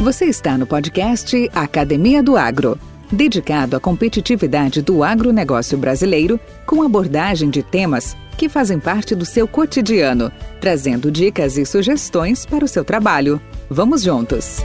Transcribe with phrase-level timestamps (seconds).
[0.00, 2.76] Você está no podcast Academia do Agro,
[3.12, 9.46] dedicado à competitividade do agronegócio brasileiro, com abordagem de temas que fazem parte do seu
[9.46, 10.30] cotidiano,
[10.60, 13.40] trazendo dicas e sugestões para o seu trabalho.
[13.70, 14.62] Vamos juntos!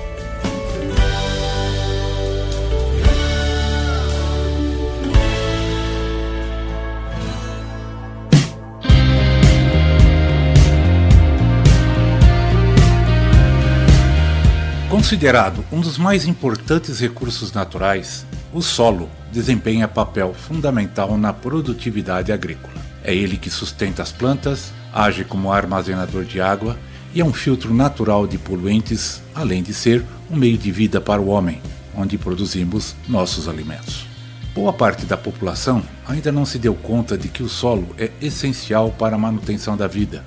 [14.89, 22.88] Considerado um dos mais importantes recursos naturais, o solo desempenha papel fundamental na produtividade agrícola.
[23.09, 26.77] É ele que sustenta as plantas, age como armazenador de água
[27.11, 31.19] e é um filtro natural de poluentes, além de ser um meio de vida para
[31.19, 31.59] o homem,
[31.95, 34.05] onde produzimos nossos alimentos.
[34.53, 38.91] Boa parte da população ainda não se deu conta de que o solo é essencial
[38.91, 40.23] para a manutenção da vida.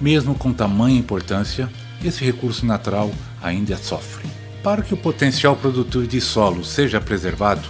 [0.00, 1.70] Mesmo com tamanha importância,
[2.04, 4.26] esse recurso natural ainda sofre.
[4.60, 7.68] Para que o potencial produtivo de solo seja preservado,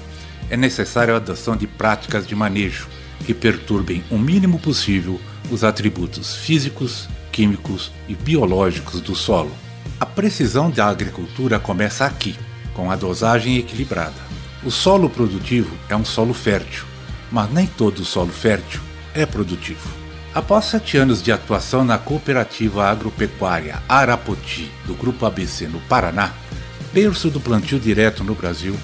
[0.49, 2.94] é necessária a adoção de práticas de manejo
[3.25, 5.21] que perturbem o mínimo possível
[5.51, 9.53] os atributos físicos, químicos e biológicos do solo.
[9.99, 12.37] A precisão da agricultura começa aqui,
[12.73, 14.35] com a dosagem equilibrada.
[14.65, 16.85] O solo produtivo é um solo fértil,
[17.31, 18.81] mas nem todo solo fértil
[19.15, 19.89] é produtivo.
[20.35, 26.33] Após sete anos de atuação na cooperativa agropecuária Arapoti, do Grupo ABC no Paraná,
[26.93, 28.77] berço do plantio direto no Brasil,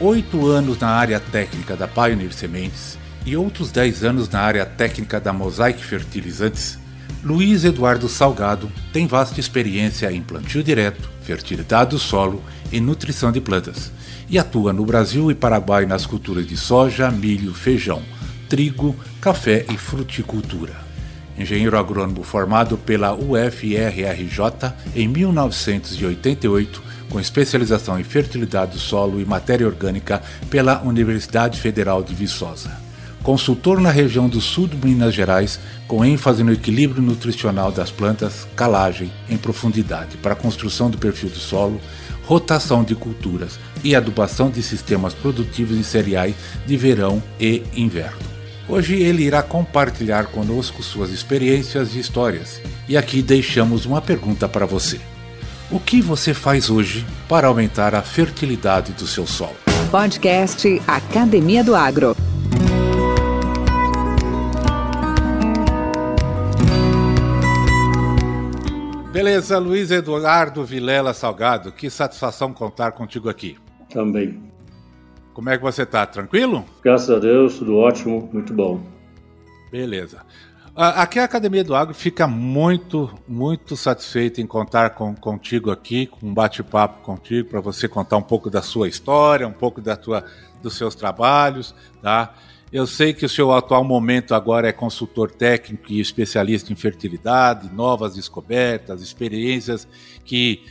[0.00, 5.20] oito anos na área técnica da Pioneer Sementes e outros dez anos na área técnica
[5.20, 6.78] da Mosaic Fertilizantes,
[7.22, 13.40] Luiz Eduardo Salgado tem vasta experiência em plantio direto, fertilidade do solo e nutrição de
[13.40, 13.92] plantas,
[14.28, 18.02] e atua no Brasil e Paraguai nas culturas de soja, milho, feijão,
[18.48, 20.72] trigo, café e fruticultura.
[21.38, 29.66] Engenheiro agrônomo formado pela UFRRJ em 1988, com especialização em fertilidade do solo e matéria
[29.66, 32.89] orgânica pela Universidade Federal de Viçosa
[33.22, 38.46] consultor na região do sul de Minas Gerais, com ênfase no equilíbrio nutricional das plantas,
[38.56, 41.80] calagem em profundidade para a construção do perfil do solo,
[42.24, 46.34] rotação de culturas e adubação de sistemas produtivos em cereais
[46.66, 48.30] de verão e inverno.
[48.68, 52.60] Hoje ele irá compartilhar conosco suas experiências e histórias.
[52.88, 55.00] E aqui deixamos uma pergunta para você.
[55.70, 59.56] O que você faz hoje para aumentar a fertilidade do seu solo?
[59.90, 62.16] Podcast Academia do Agro.
[69.12, 73.58] Beleza, Luiz Eduardo Vilela Salgado, que satisfação contar contigo aqui.
[73.92, 74.40] Também.
[75.34, 76.06] Como é que você tá?
[76.06, 76.64] Tranquilo?
[76.80, 78.80] Graças a Deus, tudo ótimo, muito bom.
[79.68, 80.24] Beleza.
[80.76, 86.28] Aqui a Academia do Agro fica muito, muito satisfeita em contar com, contigo aqui, com
[86.28, 90.24] um bate-papo contigo, para você contar um pouco da sua história, um pouco da tua,
[90.62, 92.32] dos seus trabalhos, tá?
[92.72, 97.68] Eu sei que o seu atual momento agora é consultor técnico e especialista em fertilidade,
[97.74, 99.88] novas descobertas, experiências
[100.24, 100.62] que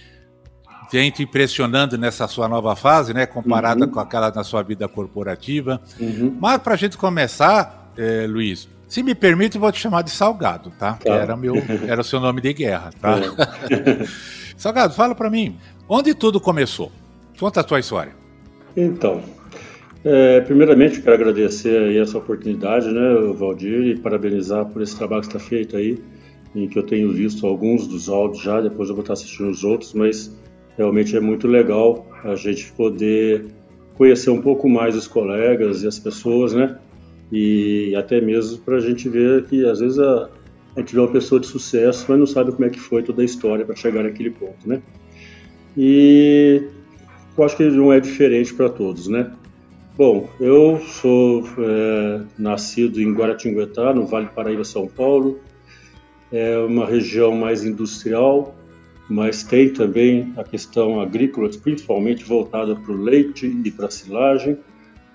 [0.92, 3.92] vem te impressionando nessa sua nova fase, né, comparada uhum.
[3.92, 5.82] com aquela na sua vida corporativa.
[6.00, 6.38] Uhum.
[6.40, 10.10] Mas para a gente começar, é, Luiz, se me permite, eu vou te chamar de
[10.10, 10.94] Salgado, tá?
[10.94, 11.14] tá.
[11.14, 11.56] Era, meu,
[11.88, 13.18] era o seu nome de guerra, tá?
[13.20, 14.06] É.
[14.58, 16.92] Salgado, fala para mim, onde tudo começou?
[17.40, 18.16] Conta a tua história.
[18.76, 19.22] Então,
[20.04, 25.40] é, primeiramente, quero agradecer essa oportunidade, né, Valdir, e parabenizar por esse trabalho que está
[25.40, 25.98] feito aí,
[26.56, 29.64] em que eu tenho visto alguns dos áudios já, depois eu vou estar assistindo os
[29.64, 30.36] outros, mas
[30.78, 33.46] realmente é muito legal a gente poder
[33.96, 36.78] conhecer um pouco mais os colegas e as pessoas, né,
[37.32, 40.30] e até mesmo para a gente ver que às vezes a,
[40.76, 43.22] a gente vê uma pessoa de sucesso, mas não sabe como é que foi toda
[43.22, 44.82] a história para chegar naquele ponto, né.
[45.78, 46.64] E
[47.38, 49.32] eu acho que não é diferente para todos, né.
[50.00, 55.42] Bom, eu sou é, nascido em Guaratinguetá, no Vale do Paraíba, São Paulo.
[56.32, 58.56] É uma região mais industrial,
[59.10, 64.58] mas tem também a questão agrícola, principalmente voltada para o leite e para a silagem.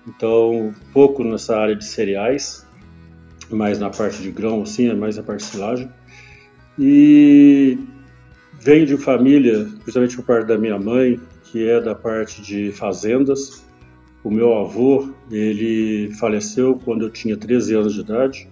[0.06, 2.66] Então, pouco nessa área de cereais,
[3.50, 5.90] mais na parte de grão, assim, é mais a parte de silagem.
[6.78, 7.78] E
[8.60, 13.64] venho de família, principalmente por parte da minha mãe, que é da parte de fazendas,
[14.24, 18.48] o meu avô, ele faleceu quando eu tinha 13 anos de idade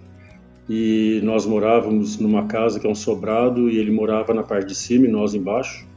[0.69, 4.75] e nós morávamos numa casa que é um sobrado e ele morava na parte de
[4.75, 5.87] cima e nós embaixo.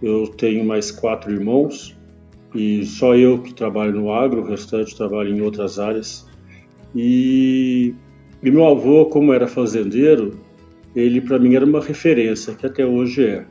[0.00, 1.96] eu tenho mais quatro irmãos
[2.54, 6.26] e só eu que trabalho no agro, o restante trabalha em outras áreas.
[6.94, 7.94] E,
[8.42, 10.38] e meu avô, como era fazendeiro,
[10.94, 13.44] ele para mim era uma referência, que até hoje é.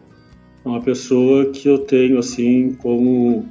[0.63, 3.45] É uma pessoa que eu tenho assim como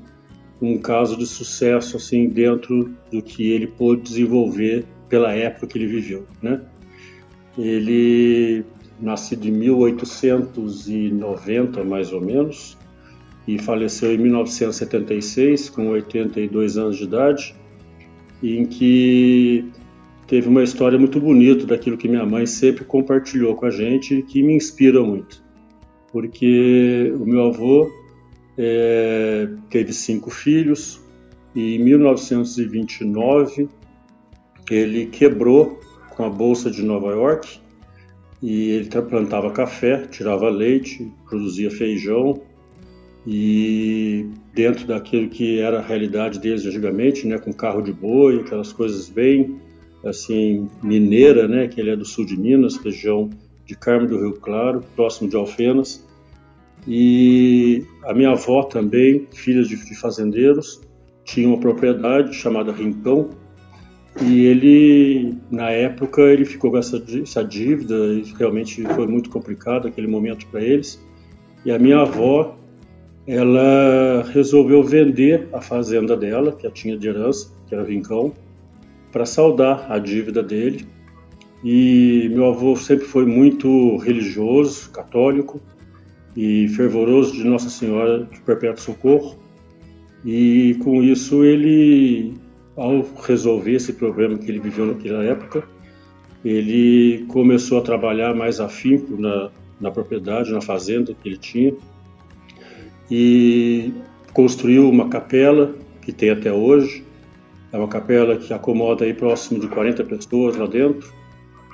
[0.65, 5.87] um caso de sucesso assim dentro do que ele pôde desenvolver pela época que ele
[5.87, 6.61] viveu, né?
[7.57, 8.63] Ele
[9.01, 12.77] nascido em 1890 mais ou menos
[13.47, 17.55] e faleceu em 1976 com 82 anos de idade,
[18.43, 19.67] em que
[20.27, 24.23] teve uma história muito bonita daquilo que minha mãe sempre compartilhou com a gente e
[24.23, 25.45] que me inspira muito,
[26.11, 27.91] porque o meu avô
[28.57, 31.01] é, teve cinco filhos
[31.55, 33.69] e em 1929
[34.71, 35.81] ele quebrou
[36.11, 37.61] com a bolsa de Nova York
[38.43, 42.41] e ele plantava café, tirava leite, produzia feijão
[43.27, 48.73] e dentro daquilo que era a realidade deles antigamente, né, com carro de boi, aquelas
[48.73, 49.59] coisas bem
[50.05, 53.31] assim mineira, né, que ele é do sul de Minas, região
[53.65, 56.07] de Carmo do Rio Claro, próximo de Alfenas.
[56.87, 60.81] E a minha avó também, filha de, de fazendeiros,
[61.25, 63.31] tinha uma propriedade chamada Rincão,
[64.23, 67.97] e ele, na época, ele ficou com essa, essa dívida
[68.39, 71.05] realmente foi muito complicado aquele momento para eles.
[71.65, 72.57] E a minha avó,
[73.27, 78.33] ela resolveu vender a fazenda dela, que ela tinha de herança, que era Rincão,
[79.11, 80.87] para saldar a dívida dele.
[81.65, 85.61] E meu avô sempre foi muito religioso, católico
[86.37, 89.37] e fervoroso de Nossa Senhora de Perpétuo Socorro.
[90.25, 92.35] E com isso ele,
[92.77, 95.65] ao resolver esse problema que ele viveu naquela época,
[96.45, 99.51] ele começou a trabalhar mais afinco na,
[99.81, 101.75] na propriedade, na fazenda que ele tinha,
[103.11, 103.93] e
[104.33, 107.05] construiu uma capela que tem até hoje,
[107.73, 111.13] é uma capela que acomoda aí próximo de 40 pessoas lá dentro,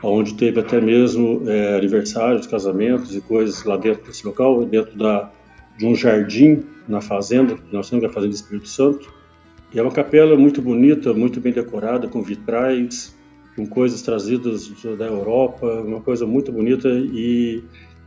[0.02, 5.30] onde teve até mesmo é, aniversários, casamentos e coisas lá dentro desse local, dentro da,
[5.78, 9.12] de um jardim na fazenda, que nós temos a Fazenda Espírito Santo.
[9.72, 13.14] E é uma capela muito bonita, muito bem decorada, com vitrais,
[13.54, 17.62] com coisas trazidas da Europa, uma coisa muito bonita e,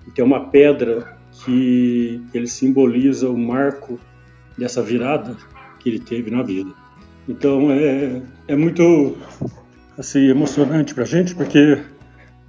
[0.07, 3.99] e tem uma pedra que ele simboliza o marco
[4.57, 5.37] dessa virada
[5.79, 6.71] que ele teve na vida.
[7.27, 9.15] Então é, é muito
[9.97, 11.79] assim emocionante para a gente porque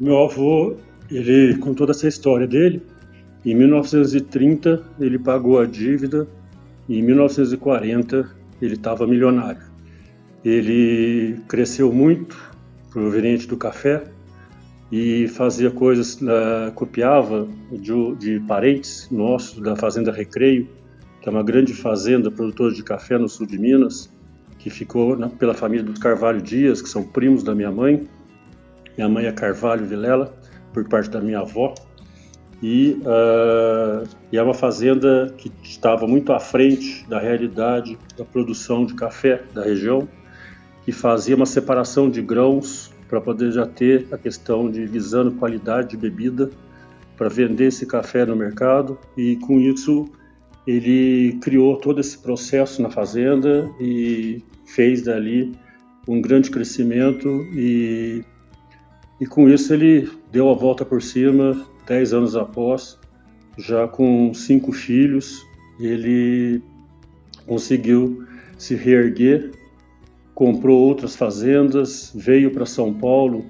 [0.00, 0.76] meu avô
[1.10, 2.82] ele com toda essa história dele
[3.44, 6.26] em 1930 ele pagou a dívida
[6.88, 9.62] e em 1940 ele estava milionário.
[10.44, 12.36] Ele cresceu muito
[12.90, 14.04] proveniente do café
[14.92, 20.68] e fazia coisas, uh, copiava de, de parentes nossos da Fazenda Recreio,
[21.20, 24.13] que é uma grande fazenda produtora de café no sul de Minas,
[24.64, 28.08] que ficou né, pela família dos Carvalho Dias, que são primos da minha mãe.
[28.96, 30.34] Minha mãe é Carvalho Vilela,
[30.72, 31.74] por parte da minha avó.
[32.62, 38.86] E, uh, e é uma fazenda que estava muito à frente da realidade da produção
[38.86, 40.08] de café da região,
[40.86, 45.90] que fazia uma separação de grãos para poder já ter a questão de visando qualidade
[45.90, 46.48] de bebida
[47.18, 50.08] para vender esse café no mercado e com isso
[50.66, 55.52] ele criou todo esse processo na fazenda e fez dali
[56.06, 58.22] um grande crescimento e,
[59.20, 62.98] e com isso ele deu a volta por cima dez anos após,
[63.58, 65.46] já com cinco filhos,
[65.78, 66.62] ele
[67.46, 68.24] conseguiu
[68.56, 69.50] se reerguer,
[70.34, 73.44] comprou outras fazendas, veio para São Paulo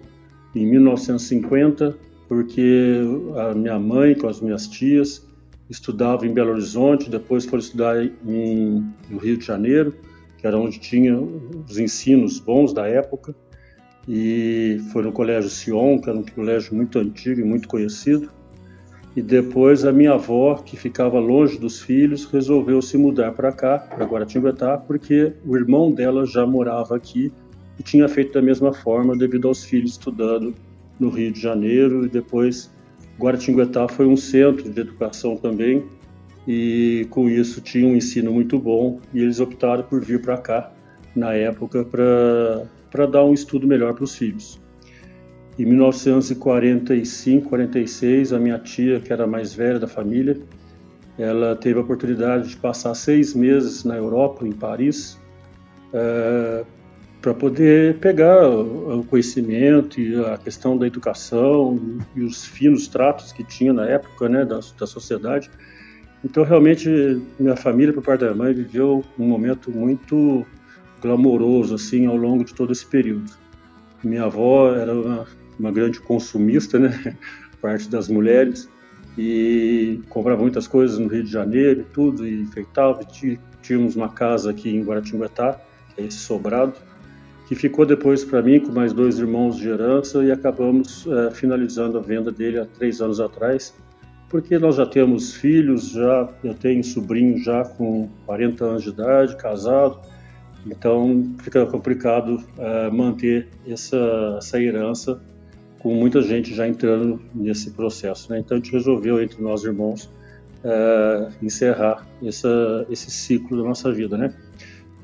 [0.55, 1.97] em 1950,
[2.29, 3.01] porque
[3.37, 5.27] a minha mãe com as minhas tias
[5.71, 9.95] estudava em Belo Horizonte, depois foram estudar em, no Rio de Janeiro,
[10.45, 13.35] que era onde tinha os ensinos bons da época,
[14.07, 18.29] e foi no Colégio Sion, que era um colégio muito antigo e muito conhecido.
[19.17, 23.79] E depois a minha avó, que ficava longe dos filhos, resolveu se mudar para cá,
[23.79, 27.33] para Guaratinguetá, porque o irmão dela já morava aqui
[27.79, 30.55] e tinha feito da mesma forma devido aos filhos estudando
[31.01, 32.05] no Rio de Janeiro.
[32.05, 32.71] E depois
[33.19, 35.83] Guaratinguetá foi um centro de educação também
[36.47, 40.73] e com isso tinha um ensino muito bom e eles optaram por vir para cá
[41.15, 44.61] na época para dar um estudo melhor para os filhos.
[45.59, 50.37] Em 1945, 46, a minha tia, que era a mais velha da família,
[51.17, 55.17] ela teve a oportunidade de passar seis meses na Europa, em Paris,
[55.93, 56.65] é,
[57.23, 61.81] para poder pegar o conhecimento e a questão da educação
[62.17, 65.49] e os finos tratos que tinha na época né, da, da sociedade.
[66.25, 66.89] Então, realmente,
[67.39, 70.47] minha família, por parte da mãe, viveu um momento muito
[71.03, 73.31] glamouroso, assim, ao longo de todo esse período.
[74.03, 75.27] Minha avó era uma,
[75.59, 77.17] uma grande consumista, né?
[77.61, 78.69] Parte das mulheres
[79.17, 83.01] e comprava muitas coisas no Rio de Janeiro e tudo, e enfeitava.
[83.23, 85.61] E tínhamos uma casa aqui em Guaratinguetá,
[85.95, 86.75] que é esse sobrado,
[87.47, 91.99] que ficou depois para mim com mais dois irmãos de herança e acabamos é, finalizando
[91.99, 93.75] a venda dele há três anos atrás,
[94.35, 99.37] porque nós já temos filhos, já eu tenho sobrinho já com 40 anos de idade,
[99.37, 100.01] casado,
[100.67, 105.23] então fica complicado é, manter essa, essa herança
[105.79, 108.29] com muita gente já entrando nesse processo.
[108.33, 108.41] Né?
[108.41, 110.11] Então a gente resolveu entre nós irmãos
[110.65, 114.35] é, encerrar essa, esse ciclo da nossa vida, né?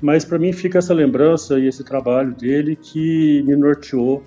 [0.03, 4.25] Mas para mim fica essa lembrança e esse trabalho dele que me norteou,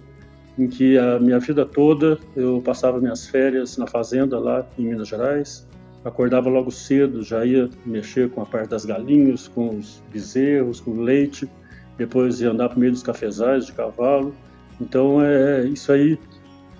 [0.58, 5.08] em que a minha vida toda eu passava minhas férias na fazenda lá em Minas
[5.08, 5.68] Gerais,
[6.06, 10.92] acordava logo cedo, já ia mexer com a parte das galinhas, com os bezerros, com
[10.92, 11.50] o leite,
[11.98, 14.34] depois ia andar por meio dos cafezais de cavalo.
[14.80, 16.20] Então é isso aí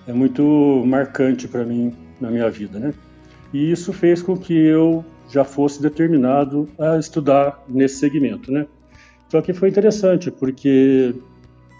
[0.06, 2.94] é muito marcante para mim na minha vida, né?
[3.52, 8.66] E isso fez com que eu já fosse determinado a estudar nesse segmento, né?
[9.30, 11.14] Só que foi interessante, porque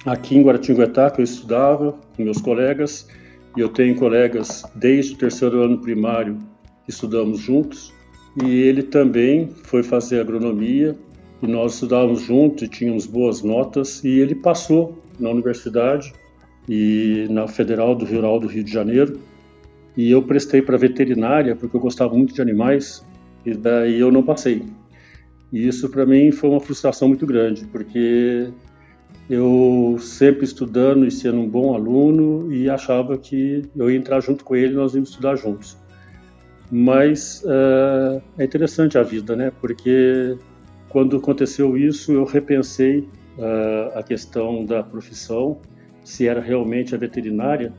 [0.06, 3.08] aqui em Guaratinguetá, que eu estudava com meus colegas,
[3.56, 6.38] e eu tenho colegas desde o terceiro ano primário
[6.84, 7.92] que estudamos juntos,
[8.42, 10.96] e ele também foi fazer agronomia,
[11.42, 16.12] e nós estudávamos juntos e tínhamos boas notas, e ele passou na universidade
[16.68, 19.18] e na Federal do Rural do Rio de Janeiro,
[19.96, 23.04] e eu prestei para veterinária porque eu gostava muito de animais,
[23.46, 24.62] e daí eu não passei.
[25.52, 28.48] E isso para mim foi uma frustração muito grande, porque
[29.28, 34.44] eu sempre estudando e sendo um bom aluno e achava que eu ia entrar junto
[34.44, 35.76] com ele nós íamos estudar juntos.
[36.70, 39.52] Mas uh, é interessante a vida, né?
[39.60, 40.36] Porque
[40.88, 45.60] quando aconteceu isso, eu repensei uh, a questão da profissão,
[46.02, 47.72] se era realmente a veterinária.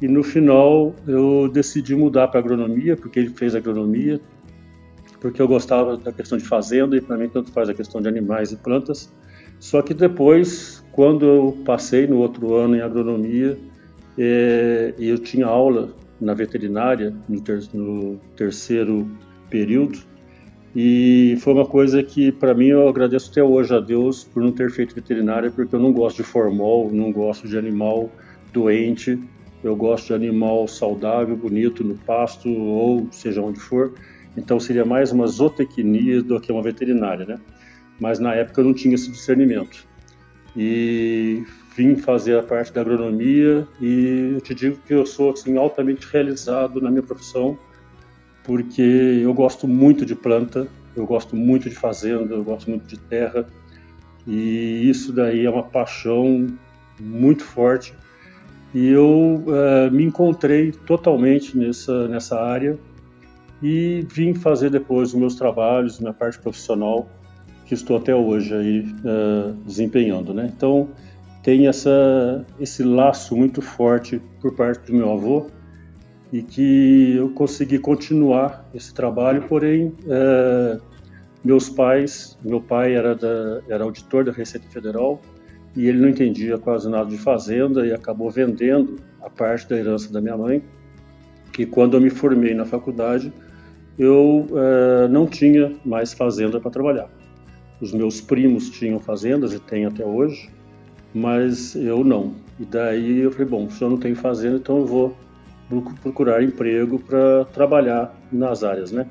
[0.00, 4.20] E no final eu decidi mudar para agronomia, porque ele fez agronomia,
[5.20, 8.08] porque eu gostava da questão de fazenda e para mim tanto faz a questão de
[8.08, 9.12] animais e plantas.
[9.60, 13.58] Só que depois, quando eu passei no outro ano em agronomia,
[14.16, 19.08] é, eu tinha aula na veterinária no, ter, no terceiro
[19.48, 20.00] período
[20.74, 24.52] e foi uma coisa que para mim eu agradeço até hoje a Deus por não
[24.52, 28.10] ter feito veterinária porque eu não gosto de formol, não gosto de animal
[28.52, 29.18] doente,
[29.62, 33.94] eu gosto de animal saudável, bonito no pasto ou seja onde for.
[34.36, 37.38] Então seria mais uma zootecnia do que uma veterinária, né?
[37.98, 39.86] Mas na época eu não tinha esse discernimento.
[40.56, 41.44] E
[41.76, 46.06] vim fazer a parte da agronomia e eu te digo que eu sou assim altamente
[46.10, 47.56] realizado na minha profissão,
[48.42, 52.98] porque eu gosto muito de planta, eu gosto muito de fazenda, eu gosto muito de
[52.98, 53.46] terra.
[54.26, 56.46] E isso daí é uma paixão
[56.98, 57.94] muito forte.
[58.74, 62.78] E eu uh, me encontrei totalmente nessa, nessa área
[63.62, 67.08] e vim fazer depois os meus trabalhos, minha parte profissional,
[67.68, 70.50] que estou até hoje aí uh, desempenhando, né?
[70.56, 70.88] Então
[71.42, 75.48] tem essa esse laço muito forte por parte do meu avô
[76.32, 80.80] e que eu consegui continuar esse trabalho, porém uh,
[81.44, 85.20] meus pais, meu pai era da, era auditor da Receita Federal
[85.76, 90.10] e ele não entendia quase nada de fazenda e acabou vendendo a parte da herança
[90.10, 90.62] da minha mãe.
[91.52, 93.30] Que quando eu me formei na faculdade
[93.98, 97.17] eu é, não tinha mais fazenda para trabalhar.
[97.80, 100.50] Os meus primos tinham fazendas e têm até hoje,
[101.14, 102.34] mas eu não.
[102.58, 105.16] E daí eu falei, bom, se eu não tenho fazenda, então eu vou
[106.02, 109.06] procurar emprego para trabalhar nas áreas, né?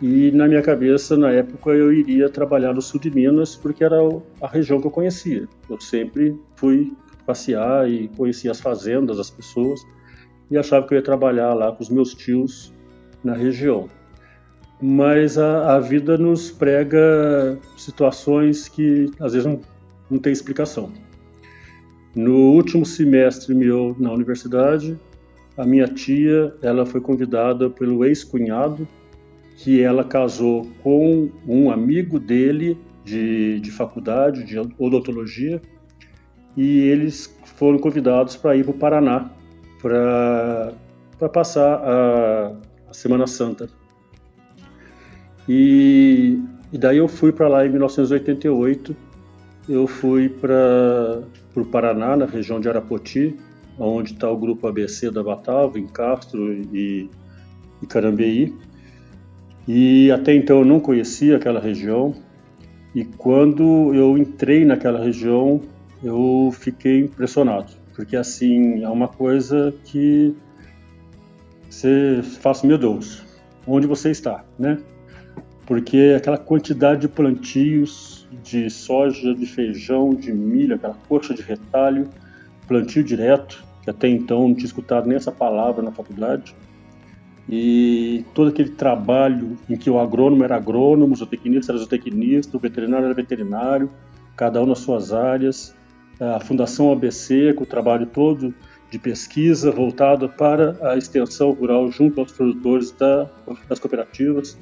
[0.00, 3.96] E na minha cabeça, na época, eu iria trabalhar no sul de Minas, porque era
[4.40, 5.46] a região que eu conhecia.
[5.68, 6.92] Eu sempre fui
[7.26, 9.80] passear e conhecia as fazendas, as pessoas,
[10.50, 12.72] e achava que eu ia trabalhar lá com os meus tios
[13.22, 13.88] na região
[14.82, 19.60] mas a, a, vida nos prega situações que às vezes não,
[20.10, 20.90] não tem explicação.
[22.16, 24.98] No último semestre meu na universidade,
[25.56, 28.86] a minha tia ela foi convidada pelo ex-cunhado,
[29.56, 35.62] que ela casou com um amigo dele de, de faculdade, de odontologia,
[36.56, 39.30] e eles foram convidados para ir para o Paraná
[39.80, 42.56] para passar a,
[42.90, 43.81] a Semana Santa.
[45.48, 46.38] E,
[46.72, 48.96] e daí eu fui para lá em 1988.
[49.68, 51.22] Eu fui para
[51.54, 53.36] o Paraná, na região de Arapoti,
[53.78, 57.08] onde está o grupo ABC da Batalva, em Castro e,
[57.80, 58.54] e Carambeí.
[59.66, 62.14] E até então eu não conhecia aquela região.
[62.94, 65.62] E quando eu entrei naquela região,
[66.02, 70.34] eu fiquei impressionado, porque assim é uma coisa que
[71.70, 73.24] você assim, meu Deus,
[73.66, 74.78] onde você está, né?
[75.66, 82.08] Porque aquela quantidade de plantios de soja, de feijão, de milho, aquela coxa de retalho,
[82.66, 86.54] plantio direto, que até então não tinha escutado nem essa palavra na faculdade,
[87.48, 92.60] e todo aquele trabalho em que o agrônomo era agrônomo, o zootecnista era zootecnista, o
[92.60, 93.90] veterinário era veterinário,
[94.36, 95.74] cada um nas suas áreas,
[96.20, 98.54] a Fundação ABC, com o trabalho todo
[98.90, 103.28] de pesquisa voltado para a extensão rural junto aos produtores da,
[103.68, 104.58] das cooperativas.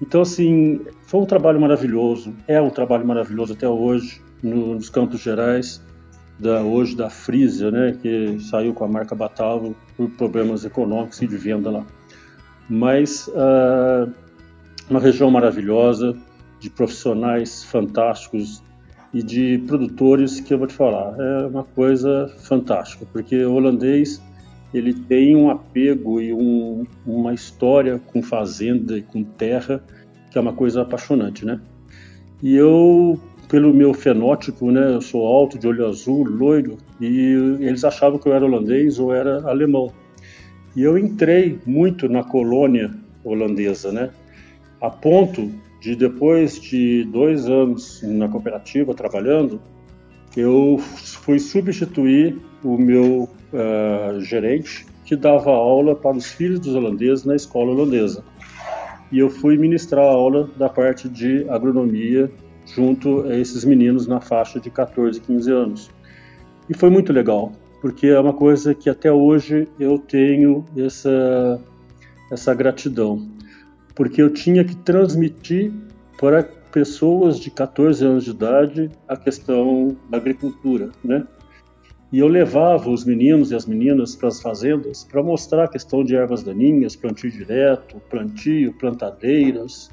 [0.00, 5.20] Então, assim, foi um trabalho maravilhoso, é um trabalho maravilhoso até hoje, no, nos Campos
[5.20, 5.82] Gerais,
[6.38, 11.26] da, hoje da Frisia, né, que saiu com a marca Batavo por problemas econômicos e
[11.26, 11.84] de venda lá.
[12.68, 14.12] Mas uh,
[14.88, 16.16] uma região maravilhosa,
[16.60, 18.62] de profissionais fantásticos
[19.12, 24.20] e de produtores que eu vou te falar, é uma coisa fantástica, porque o holandês
[24.72, 29.82] ele tem um apego e um, uma história com fazenda e com terra
[30.30, 31.60] que é uma coisa apaixonante, né?
[32.42, 37.82] E eu, pelo meu fenótipo, né, eu sou alto, de olho azul, loiro, e eles
[37.84, 39.92] achavam que eu era holandês ou era alemão.
[40.76, 42.94] E eu entrei muito na colônia
[43.24, 44.10] holandesa, né?
[44.80, 49.60] A ponto de depois de dois anos na cooperativa trabalhando,
[50.36, 57.24] eu fui substituir o meu uh, gerente que dava aula para os filhos dos holandeses
[57.24, 58.22] na escola holandesa.
[59.10, 62.30] E eu fui ministrar a aula da parte de agronomia
[62.66, 65.90] junto a esses meninos na faixa de 14, 15 anos.
[66.68, 71.58] E foi muito legal, porque é uma coisa que até hoje eu tenho essa,
[72.30, 73.26] essa gratidão,
[73.94, 75.72] porque eu tinha que transmitir
[76.20, 81.26] para pessoas de 14 anos de idade a questão da agricultura, né?
[82.10, 86.02] E eu levava os meninos e as meninas para as fazendas para mostrar a questão
[86.02, 89.90] de ervas daninhas, plantio direto, plantio, plantadeiras,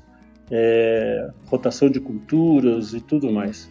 [0.50, 3.70] é, rotação de culturas e tudo mais.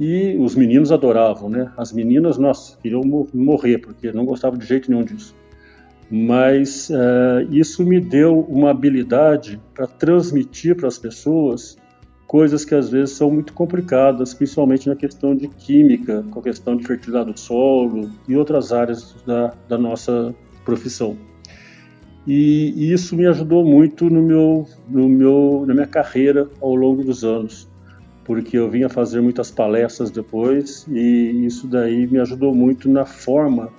[0.00, 1.70] E os meninos adoravam, né?
[1.76, 3.02] As meninas, nossa, queriam
[3.32, 5.36] morrer, porque não gostavam de jeito nenhum disso.
[6.10, 11.76] Mas uh, isso me deu uma habilidade para transmitir para as pessoas
[12.30, 16.76] coisas que às vezes são muito complicadas, principalmente na questão de química, com a questão
[16.76, 20.32] de fertilidade do solo e outras áreas da, da nossa
[20.64, 21.18] profissão.
[22.24, 27.02] E, e, isso me ajudou muito no meu, no meu, na minha carreira ao longo
[27.02, 27.68] dos anos
[28.24, 33.70] porque eu vinha fazer muitas palestras depois e isso daí me ajudou muito na forma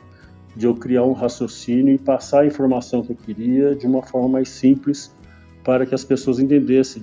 [0.57, 4.27] de eu criar um raciocínio e passar a informação que eu queria de uma forma
[4.27, 5.15] mais simples
[5.63, 7.01] para que as pessoas entendessem.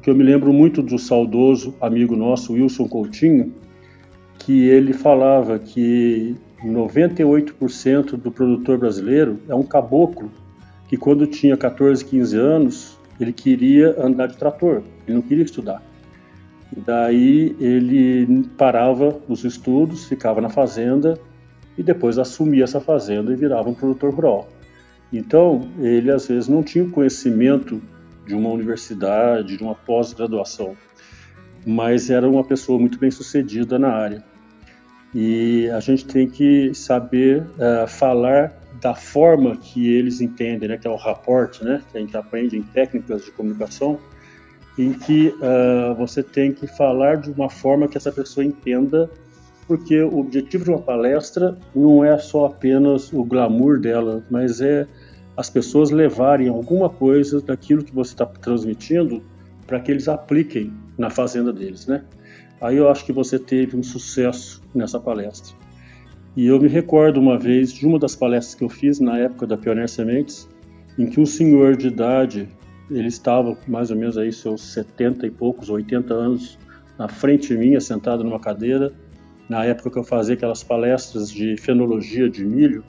[0.00, 3.52] Porque eu me lembro muito do saudoso amigo nosso, Wilson Coutinho,
[4.38, 6.34] que ele falava que
[6.64, 10.30] 98% do produtor brasileiro é um caboclo
[10.88, 15.82] que quando tinha 14, 15 anos, ele queria andar de trator, ele não queria estudar.
[16.74, 21.20] Daí ele parava os estudos, ficava na fazenda
[21.76, 24.48] e depois assumia essa fazenda e virava um produtor rural.
[25.12, 27.82] Então, ele às vezes não tinha o conhecimento
[28.30, 30.76] de uma universidade, de uma pós-graduação,
[31.66, 34.24] mas era uma pessoa muito bem sucedida na área.
[35.12, 40.86] E a gente tem que saber uh, falar da forma que eles entendem, né, que
[40.86, 43.98] é o rapport, né, que a gente aprende em técnicas de comunicação,
[44.78, 49.10] em que uh, você tem que falar de uma forma que essa pessoa entenda,
[49.66, 54.86] porque o objetivo de uma palestra não é só apenas o glamour dela, mas é
[55.40, 59.22] as pessoas levarem alguma coisa daquilo que você está transmitindo
[59.66, 62.04] para que eles apliquem na fazenda deles, né?
[62.60, 65.56] Aí eu acho que você teve um sucesso nessa palestra.
[66.36, 69.46] E eu me recordo uma vez de uma das palestras que eu fiz na época
[69.46, 70.46] da Pioneer Sementes,
[70.98, 72.46] em que um senhor de idade
[72.90, 76.58] ele estava mais ou menos aí seus 70 e poucos, 80 anos,
[76.98, 78.92] na frente mim, sentado numa cadeira.
[79.48, 82.84] Na época que eu fazia aquelas palestras de fenologia de milho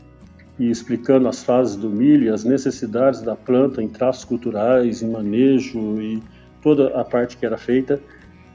[0.62, 5.10] e explicando as fases do milho, e as necessidades da planta em traços culturais, em
[5.10, 6.22] manejo e
[6.62, 8.00] toda a parte que era feita.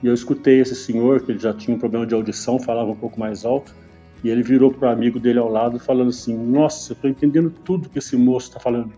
[0.00, 2.94] E eu escutei esse senhor, que ele já tinha um problema de audição, falava um
[2.94, 3.74] pouco mais alto,
[4.22, 7.50] e ele virou para o amigo dele ao lado, falando assim: Nossa, eu estou entendendo
[7.50, 8.92] tudo que esse moço está falando.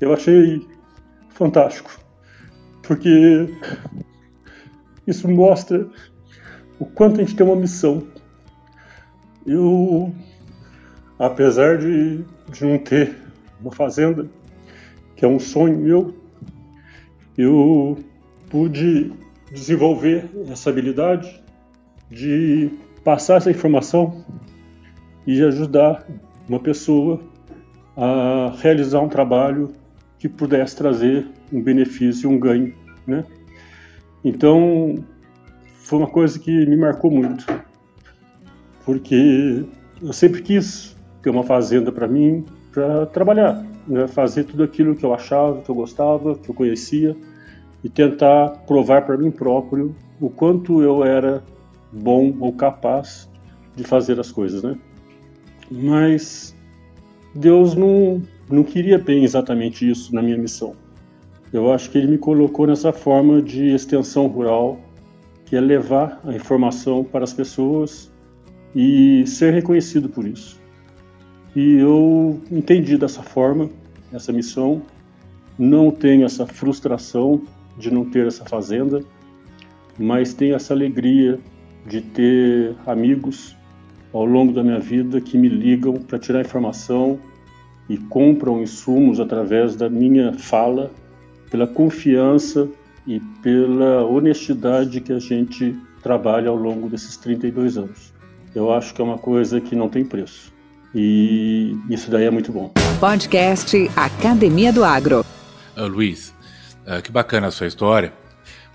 [0.00, 0.66] Eu achei
[1.28, 1.96] fantástico,
[2.82, 3.48] porque
[5.06, 5.88] isso mostra
[6.80, 8.02] o quanto a gente tem uma missão.
[9.46, 10.12] Eu,
[11.18, 13.16] apesar de, de não ter
[13.60, 14.28] uma fazenda,
[15.16, 16.14] que é um sonho meu,
[17.36, 17.98] eu
[18.50, 19.12] pude
[19.52, 21.42] desenvolver essa habilidade
[22.10, 22.70] de
[23.02, 24.24] passar essa informação
[25.26, 26.06] e ajudar
[26.48, 27.20] uma pessoa
[27.96, 29.72] a realizar um trabalho
[30.18, 32.74] que pudesse trazer um benefício, um ganho,
[33.06, 33.24] né?
[34.24, 35.04] Então,
[35.74, 37.46] foi uma coisa que me marcou muito,
[38.84, 39.64] porque
[40.02, 40.93] eu sempre quis
[41.24, 44.06] ter uma fazenda para mim, para trabalhar, né?
[44.06, 47.16] fazer tudo aquilo que eu achava, que eu gostava, que eu conhecia
[47.82, 51.42] e tentar provar para mim próprio o quanto eu era
[51.90, 53.26] bom ou capaz
[53.74, 54.76] de fazer as coisas, né?
[55.70, 56.54] Mas
[57.34, 60.76] Deus não, não queria bem exatamente isso na minha missão.
[61.50, 64.78] Eu acho que ele me colocou nessa forma de extensão rural,
[65.46, 68.12] que é levar a informação para as pessoas
[68.74, 70.63] e ser reconhecido por isso.
[71.54, 73.70] E eu entendi dessa forma
[74.12, 74.82] essa missão,
[75.58, 77.42] não tenho essa frustração
[77.78, 79.02] de não ter essa fazenda,
[79.98, 81.38] mas tenho essa alegria
[81.86, 83.56] de ter amigos
[84.12, 87.18] ao longo da minha vida que me ligam para tirar informação
[87.88, 90.90] e compram insumos através da minha fala,
[91.50, 92.68] pela confiança
[93.06, 98.14] e pela honestidade que a gente trabalha ao longo desses 32 anos.
[98.54, 100.53] Eu acho que é uma coisa que não tem preço.
[100.94, 102.72] E isso daí é muito bom.
[103.00, 105.24] Podcast Academia do Agro.
[105.76, 106.32] Uh, Luiz,
[106.86, 108.12] uh, que bacana a sua história.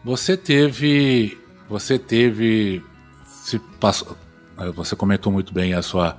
[0.04, 1.38] Você teve,
[1.70, 2.84] você teve,
[3.26, 4.18] se passou,
[4.58, 6.18] uh, você comentou muito bem a sua,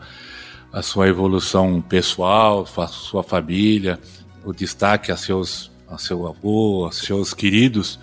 [0.73, 3.99] a sua evolução pessoal, a sua família,
[4.43, 8.01] o destaque a seus, a seu avô, a seus queridos.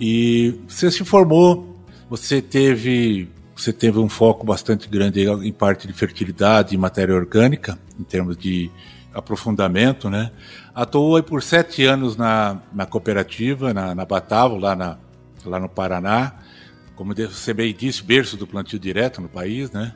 [0.00, 5.92] E você se formou, você teve você teve um foco bastante grande em parte de
[5.92, 8.70] fertilidade e matéria orgânica, em termos de
[9.12, 10.32] aprofundamento, né?
[10.74, 14.98] Atuou por sete anos na, na cooperativa, na, na Batavo, lá, na,
[15.44, 16.34] lá no Paraná,
[16.96, 19.94] como você bem disse, berço do plantio direto no país, né?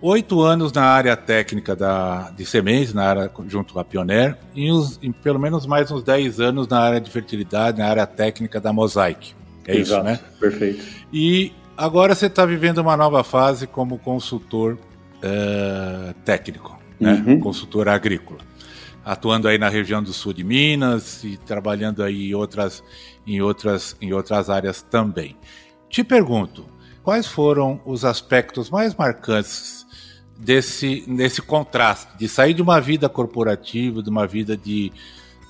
[0.00, 4.98] Oito anos na área técnica da, de sementes, na área junto à Pioneer, e, uns,
[5.02, 8.72] e pelo menos mais uns dez anos na área de fertilidade, na área técnica da
[8.72, 9.34] Mosaic.
[9.66, 10.28] É Exato, isso, né?
[10.38, 10.84] Perfeito.
[11.12, 17.24] E agora você está vivendo uma nova fase como consultor uh, técnico, né?
[17.24, 17.38] Uhum.
[17.40, 18.40] Consultor agrícola.
[19.04, 22.82] Atuando aí na região do sul de Minas e trabalhando aí em outras,
[23.24, 25.36] em outras, em outras áreas também.
[25.88, 26.66] Te pergunto,
[27.02, 29.86] quais foram os aspectos mais marcantes
[30.36, 34.92] desse, desse contraste, de sair de uma vida corporativa, de uma vida de,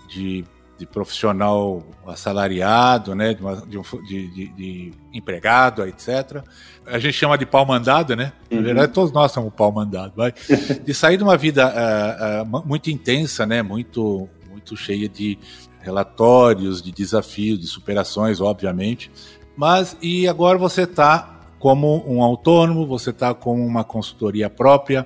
[0.08, 0.44] de
[0.78, 6.42] de profissional assalariado, né, de, uma, de, de, de, empregado, etc.
[6.86, 8.32] A gente chama de pau mandado, né?
[8.50, 8.58] Uhum.
[8.58, 10.32] Na verdade, todos nós somos pau mandado, vai.
[10.84, 15.36] de sair de uma vida uh, uh, muito intensa, né, muito, muito cheia de
[15.80, 19.10] relatórios, de desafios, de superações, obviamente.
[19.56, 25.04] Mas e agora você está como um autônomo, você está com uma consultoria própria.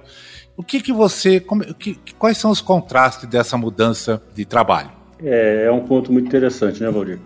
[0.54, 5.01] O que que você, como, que, quais são os contrastes dessa mudança de trabalho?
[5.22, 7.18] É, é um ponto muito interessante, né, Valdir?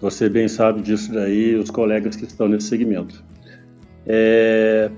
[0.00, 3.24] Você bem sabe disso daí, os colegas que estão nesse segmento.
[4.06, 4.90] É,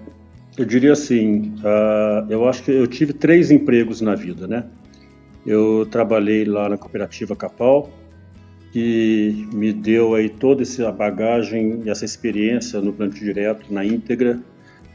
[0.58, 4.66] eu diria assim, uh, eu acho que eu tive três empregos na vida, né?
[5.46, 7.90] Eu trabalhei lá na cooperativa Capal,
[8.72, 14.38] que me deu aí toda essa bagagem e essa experiência no plantio direto, na íntegra,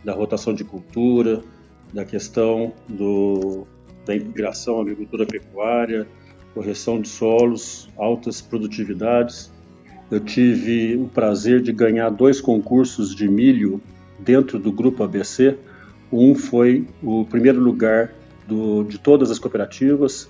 [0.04, 1.42] da rotação de cultura,
[1.92, 3.66] da questão do,
[4.06, 6.08] da integração agricultura-pecuária,
[6.56, 9.52] correção de solos, altas produtividades.
[10.10, 13.82] Eu tive o prazer de ganhar dois concursos de milho
[14.18, 15.58] dentro do grupo ABC.
[16.12, 18.14] Um foi o primeiro lugar
[18.48, 20.30] do, de todas as cooperativas,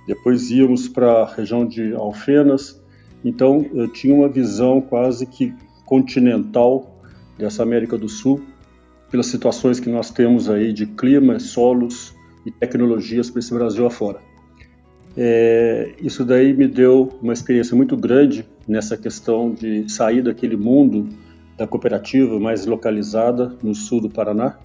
[0.07, 2.81] depois íamos para a região de Alfenas.
[3.23, 5.53] Então eu tinha uma visão quase que
[5.85, 6.99] continental
[7.37, 8.41] dessa América do Sul,
[9.09, 12.13] pelas situações que nós temos aí de clima, solos
[12.45, 14.19] e tecnologias para esse Brasil afora.
[15.17, 21.09] É, isso daí me deu uma experiência muito grande nessa questão de sair daquele mundo
[21.57, 24.57] da cooperativa mais localizada no sul do Paraná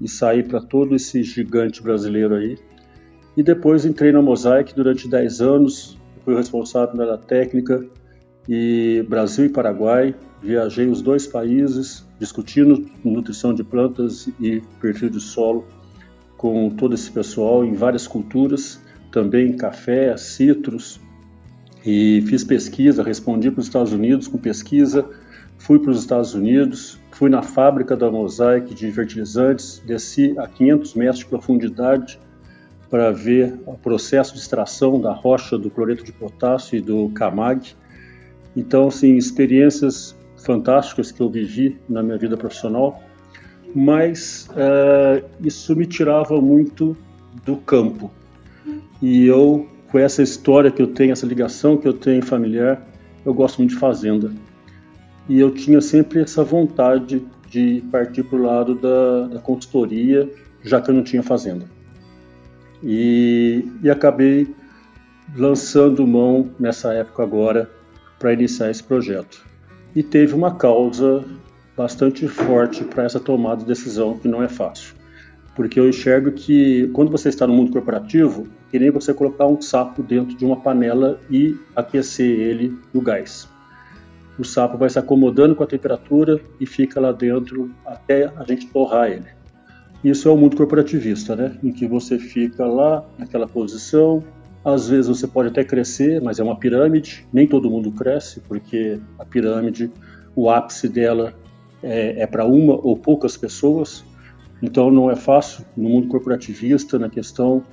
[0.00, 2.56] e sair para todo esse gigante brasileiro aí.
[3.36, 7.84] E depois entrei na Mosaic durante 10 anos, fui responsável pela técnica
[8.48, 10.14] e Brasil e Paraguai.
[10.42, 15.66] Viajei os dois países discutindo nutrição de plantas e perfil de solo
[16.36, 18.80] com todo esse pessoal em várias culturas,
[19.12, 20.98] também café, citros.
[21.84, 25.08] E fiz pesquisa, respondi para os Estados Unidos com pesquisa
[25.60, 30.94] fui para os Estados Unidos, fui na fábrica da Mosaic de fertilizantes, desci a 500
[30.94, 32.18] metros de profundidade
[32.88, 37.76] para ver o processo de extração da rocha do cloreto de potássio e do camag.
[38.56, 43.00] Então, assim, experiências fantásticas que eu vivi na minha vida profissional,
[43.74, 46.96] mas é, isso me tirava muito
[47.44, 48.10] do campo.
[49.00, 52.80] E eu, com essa história que eu tenho, essa ligação que eu tenho familiar,
[53.24, 54.30] eu gosto muito de fazenda
[55.28, 60.28] e eu tinha sempre essa vontade de partir para o lado da, da, consultoria,
[60.62, 61.66] já que eu não tinha fazenda.
[62.82, 64.52] E, e acabei
[65.36, 67.70] lançando mão nessa época agora
[68.18, 69.44] para iniciar esse projeto.
[69.94, 71.24] E teve uma causa
[71.76, 74.99] bastante forte para essa tomada de decisão que não é fácil.
[75.60, 79.60] Porque eu enxergo que quando você está no mundo corporativo, que nem você colocar um
[79.60, 83.46] sapo dentro de uma panela e aquecer ele no gás
[84.40, 88.66] o sapo vai se acomodando com a temperatura e fica lá dentro até a gente
[88.68, 89.26] torrar ele.
[90.02, 91.58] Isso é o mundo corporativista, né?
[91.62, 94.24] Em que você fica lá naquela posição.
[94.64, 97.26] Às vezes você pode até crescer, mas é uma pirâmide.
[97.30, 99.90] Nem todo mundo cresce, porque a pirâmide,
[100.34, 101.34] o ápice dela
[101.82, 104.02] é, é para uma ou poucas pessoas.
[104.62, 107.64] Então não é fácil no mundo corporativista, na questão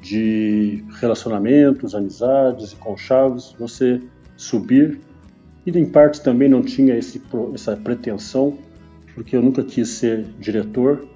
[0.00, 4.00] de relacionamentos, amizades e conchaves, você
[4.36, 4.98] subir
[5.66, 7.22] e em parte também não tinha esse,
[7.54, 8.56] essa pretensão,
[9.14, 11.06] porque eu nunca quis ser diretor.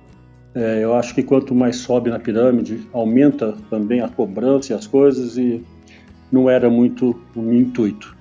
[0.55, 4.87] É, eu acho que quanto mais sobe na pirâmide, aumenta também a cobrança e as
[4.87, 5.65] coisas, e
[6.31, 8.15] não era muito o meu intuito.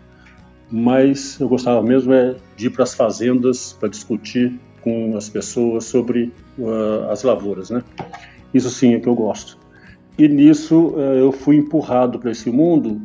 [0.71, 5.85] Mas eu gostava mesmo é de ir para as fazendas para discutir com as pessoas
[5.85, 7.83] sobre uh, as lavouras, né?
[8.53, 9.57] Isso sim é que eu gosto.
[10.17, 13.01] E nisso uh, eu fui empurrado para esse mundo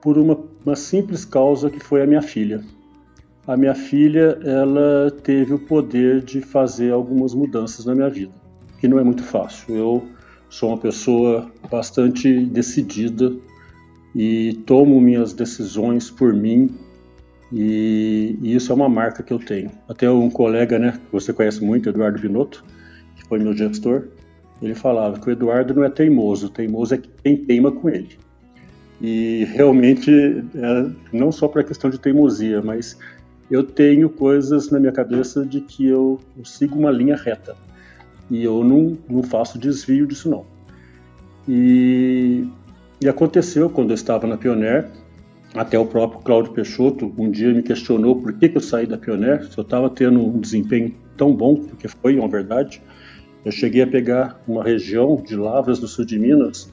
[0.00, 2.62] por uma, uma simples causa que foi a minha filha.
[3.46, 8.32] A minha filha, ela teve o poder de fazer algumas mudanças na minha vida,
[8.80, 9.74] que não é muito fácil.
[9.74, 10.06] Eu
[10.48, 13.32] sou uma pessoa bastante decidida
[14.14, 16.70] e tomo minhas decisões por mim
[17.52, 19.70] e, e, isso é uma marca que eu tenho.
[19.88, 22.64] Até um colega, né, que você conhece muito, Eduardo Binotto,
[23.14, 24.04] que foi meu gestor,
[24.62, 28.16] ele falava que o Eduardo não é teimoso, teimoso é quem teima com ele.
[29.00, 30.10] E realmente,
[30.54, 32.96] é, não só para a questão de teimosia, mas
[33.50, 37.54] eu tenho coisas na minha cabeça de que eu, eu sigo uma linha reta.
[38.30, 40.46] E eu não, não faço desvio disso, não.
[41.46, 42.46] E,
[43.00, 44.88] e aconteceu quando eu estava na Pioneer,
[45.54, 48.96] até o próprio Cláudio Peixoto um dia me questionou por que, que eu saí da
[48.96, 52.82] Pioneer, se eu estava tendo um desempenho tão bom, porque foi uma verdade.
[53.44, 56.72] Eu cheguei a pegar uma região de Lavras, no sul de Minas,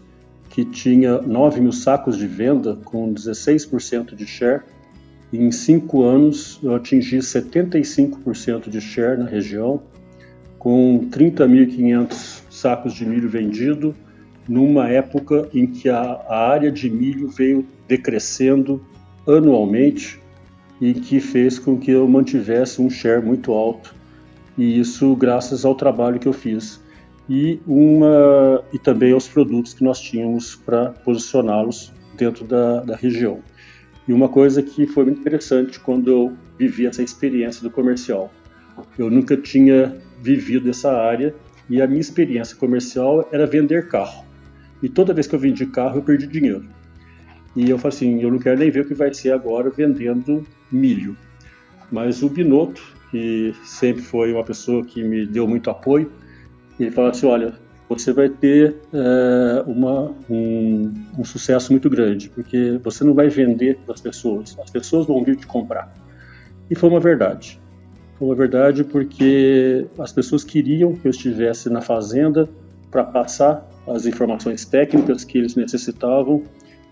[0.49, 4.61] que tinha 9 mil sacos de venda com 16% de share.
[5.31, 9.81] E em cinco anos eu atingi 75% de share na região,
[10.57, 13.93] com 30.500 sacos de milho vendido,
[14.47, 18.79] numa época em que a, a área de milho veio decrescendo
[19.27, 20.21] anualmente
[20.79, 23.93] e que fez com que eu mantivesse um share muito alto.
[24.57, 26.81] E isso graças ao trabalho que eu fiz
[27.27, 33.39] e, uma, e também aos produtos que nós tínhamos para posicioná-los dentro da, da região.
[34.07, 38.31] E uma coisa que foi muito interessante quando eu vivi essa experiência do comercial.
[38.97, 41.33] Eu nunca tinha vivido essa área
[41.69, 44.25] e a minha experiência comercial era vender carro.
[44.81, 46.65] E toda vez que eu vendi carro, eu perdi dinheiro.
[47.55, 50.45] E eu falei assim, eu não quero nem ver o que vai ser agora vendendo
[50.71, 51.17] milho.
[51.91, 56.11] Mas o Binotto, que sempre foi uma pessoa que me deu muito apoio.
[56.79, 57.53] Ele falou assim: olha,
[57.87, 63.77] você vai ter é, uma, um, um, sucesso muito grande, porque você não vai vender
[63.83, 65.91] para as pessoas, as pessoas vão vir te comprar.
[66.69, 67.59] E foi uma verdade.
[68.17, 72.47] Foi uma verdade porque as pessoas queriam que eu estivesse na fazenda
[72.91, 76.43] para passar as informações técnicas que eles necessitavam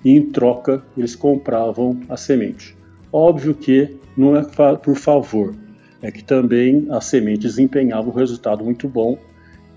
[0.08, 2.78] e, em troca, eles compravam a semente.
[3.12, 4.42] Óbvio que não é
[4.82, 5.54] por favor,
[6.02, 9.18] é que também a semente desempenhava um resultado muito bom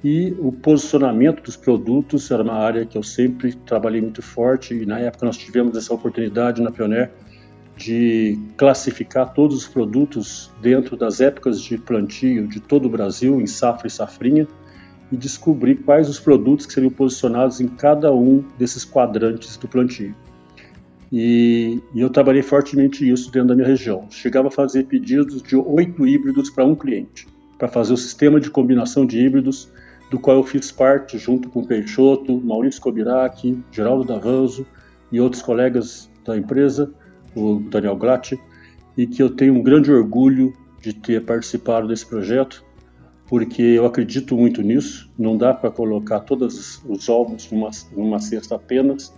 [0.04, 4.86] e o posicionamento dos produtos era uma área que eu sempre trabalhei muito forte e
[4.86, 7.10] na época nós tivemos essa oportunidade na Pioneer
[7.76, 13.48] de classificar todos os produtos dentro das épocas de plantio de todo o Brasil, em
[13.48, 14.46] safra e safrinha,
[15.10, 20.14] e descobrir quais os produtos que seriam posicionados em cada um desses quadrantes do plantio.
[21.12, 24.06] E, e, eu trabalhei fortemente isso dentro da minha região.
[24.10, 27.26] Chegava a fazer pedidos de oito híbridos para um cliente,
[27.58, 29.70] para fazer o sistema de combinação de híbridos,
[30.10, 34.66] do qual eu fiz parte junto com Peixoto, Maurício Kobiraki, Geraldo Davanzo
[35.10, 36.92] e outros colegas da empresa,
[37.34, 38.38] o Daniel Glatt,
[38.96, 42.64] e que eu tenho um grande orgulho de ter participado desse projeto
[43.30, 45.08] porque eu acredito muito nisso.
[45.16, 49.14] Não dá para colocar todos os ovos numa, numa cesta apenas.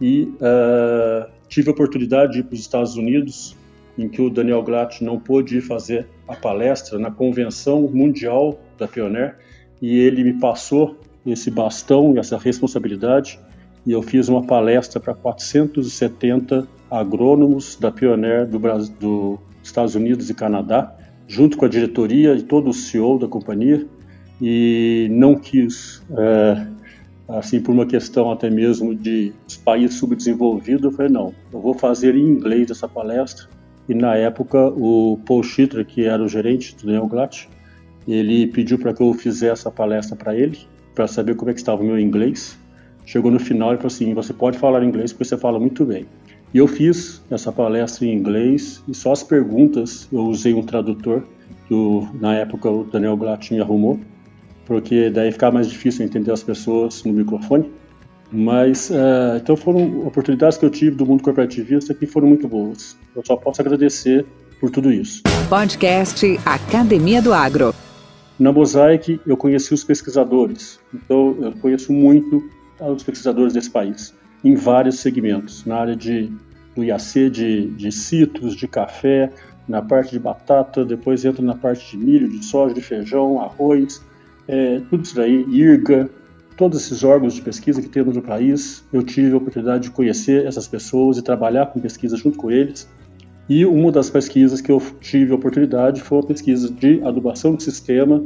[0.00, 3.56] E uh, tive a oportunidade de ir para os Estados Unidos,
[3.96, 8.88] em que o Daniel Glatt não pôde ir fazer a palestra na Convenção Mundial da
[8.88, 9.38] Pioneer,
[9.80, 13.38] e ele me passou esse bastão e essa responsabilidade,
[13.86, 20.28] e eu fiz uma palestra para 470 agrônomos da Pioneer do Brasil, dos Estados Unidos
[20.28, 20.92] e Canadá,
[21.26, 23.86] junto com a diretoria e todo o CEO da companhia,
[24.40, 26.66] e não quis, é,
[27.28, 29.32] assim, por uma questão até mesmo de
[29.64, 33.48] país subdesenvolvido, eu falei, não, eu vou fazer em inglês essa palestra.
[33.88, 37.48] E na época, o Paul Schitter, que era o gerente do Daniel Glatt,
[38.06, 40.58] ele pediu para que eu fizesse a palestra para ele,
[40.94, 42.58] para saber como é que estava o meu inglês.
[43.06, 46.06] Chegou no final e falou assim, você pode falar inglês porque você fala muito bem.
[46.54, 51.24] E eu fiz essa palestra em inglês e só as perguntas eu usei um tradutor,
[51.66, 53.98] que o, na época o Daniel Glatt me arrumou,
[54.64, 57.72] porque daí ficava mais difícil entender as pessoas no microfone.
[58.30, 62.96] Mas, uh, então foram oportunidades que eu tive do mundo corporativista que foram muito boas.
[63.16, 64.24] Eu só posso agradecer
[64.60, 65.24] por tudo isso.
[65.48, 67.74] Podcast Academia do Agro.
[68.38, 72.48] Na Mosaic, eu conheci os pesquisadores, então eu conheço muito
[72.80, 74.14] os pesquisadores desse país
[74.44, 76.30] em vários segmentos, na área de,
[76.74, 79.30] do IAC de, de citros, de café,
[79.66, 84.02] na parte de batata, depois entra na parte de milho, de soja, de feijão, arroz,
[84.46, 86.10] é, tudo isso daí, IRGA,
[86.56, 90.46] todos esses órgãos de pesquisa que temos no país, eu tive a oportunidade de conhecer
[90.46, 92.88] essas pessoas e trabalhar com pesquisa junto com eles.
[93.48, 97.62] E uma das pesquisas que eu tive a oportunidade foi a pesquisa de adubação de
[97.62, 98.24] sistema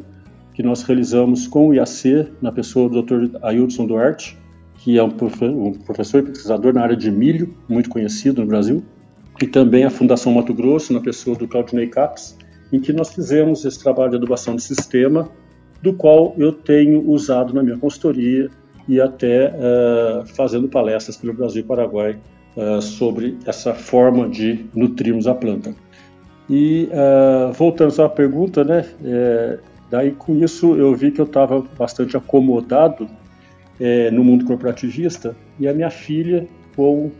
[0.54, 3.36] que nós realizamos com o IAC, na pessoa do Dr.
[3.42, 4.36] Ailton Duarte,
[4.78, 8.82] que é um, professor e pesquisador na área de milho, muito conhecido no Brasil,
[9.42, 12.36] e também a Fundação Mato Grosso, na pessoa do Claudinei Caps,
[12.72, 15.28] em que nós fizemos esse trabalho de adubação de sistema,
[15.82, 18.48] do qual eu tenho usado na minha consultoria
[18.88, 22.18] e até uh, fazendo palestras pelo Brasil e Paraguai
[22.56, 25.74] uh, sobre essa forma de nutrirmos a planta.
[26.48, 29.58] E uh, voltando à pergunta, né, é,
[29.90, 33.08] daí com isso eu vi que eu estava bastante acomodado
[33.80, 37.10] é, no mundo corporativista e a minha filha, com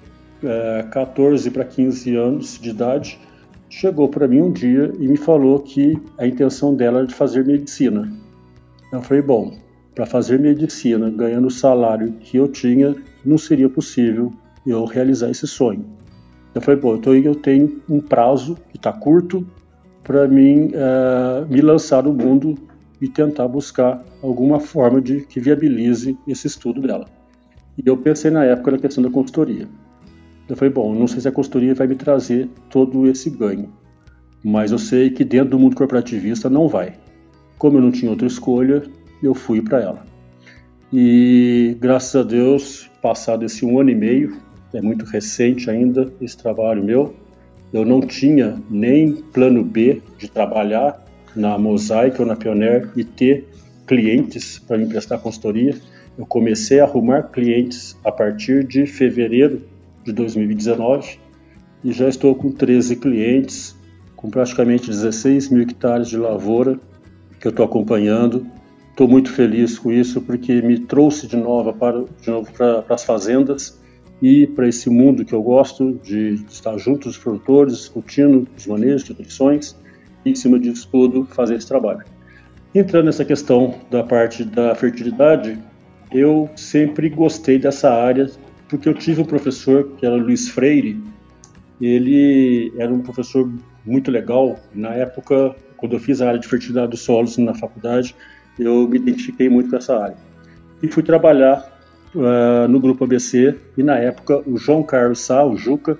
[0.42, 3.18] é, 14 para 15 anos de idade,
[3.68, 7.44] chegou para mim um dia e me falou que a intenção dela era de fazer
[7.44, 8.10] medicina.
[8.92, 9.56] Eu falei, bom,
[9.94, 12.94] para fazer medicina, ganhando o salário que eu tinha,
[13.24, 14.32] não seria possível
[14.66, 15.84] eu realizar esse sonho.
[16.54, 19.46] Eu falei, bom, então eu tenho um prazo que está curto
[20.02, 22.54] para mim uh, me lançar no mundo
[23.00, 27.06] e tentar buscar alguma forma de que viabilize esse estudo dela.
[27.76, 29.68] E eu pensei na época na questão da consultoria.
[30.48, 33.72] Eu falei, bom, não sei se a consultoria vai me trazer todo esse ganho,
[34.42, 36.94] mas eu sei que dentro do mundo corporativista não vai.
[37.58, 38.82] Como eu não tinha outra escolha,
[39.22, 40.06] eu fui para ela.
[40.92, 44.36] E graças a Deus, passado esse um ano e meio,
[44.72, 47.14] é muito recente ainda esse trabalho meu,
[47.72, 51.04] eu não tinha nem plano B de trabalhar
[51.38, 53.48] na Mosaic ou na Pioneer e ter
[53.86, 55.74] clientes para me prestar consultoria.
[56.18, 59.62] Eu comecei a arrumar clientes a partir de fevereiro
[60.04, 61.18] de 2019
[61.84, 63.76] e já estou com 13 clientes,
[64.16, 66.78] com praticamente 16 mil hectares de lavoura
[67.40, 68.44] que eu estou acompanhando.
[68.90, 73.04] Estou muito feliz com isso porque me trouxe de novo para, de novo para, as
[73.04, 73.80] fazendas
[74.20, 79.04] e para esse mundo que eu gosto de estar junto dos produtores, discutindo os manejos
[79.04, 79.76] de nutrições
[80.30, 82.04] em cima disso tudo, fazer esse trabalho.
[82.74, 85.58] Entrando nessa questão da parte da fertilidade,
[86.12, 88.30] eu sempre gostei dessa área,
[88.68, 91.02] porque eu tive um professor, que era Luiz Freire,
[91.80, 93.50] ele era um professor
[93.84, 94.58] muito legal.
[94.74, 98.14] Na época, quando eu fiz a área de fertilidade dos solos na faculdade,
[98.58, 100.16] eu me identifiquei muito com essa área.
[100.82, 101.80] E fui trabalhar
[102.14, 105.98] uh, no Grupo ABC, e na época o João Carlos Sá, o Juca,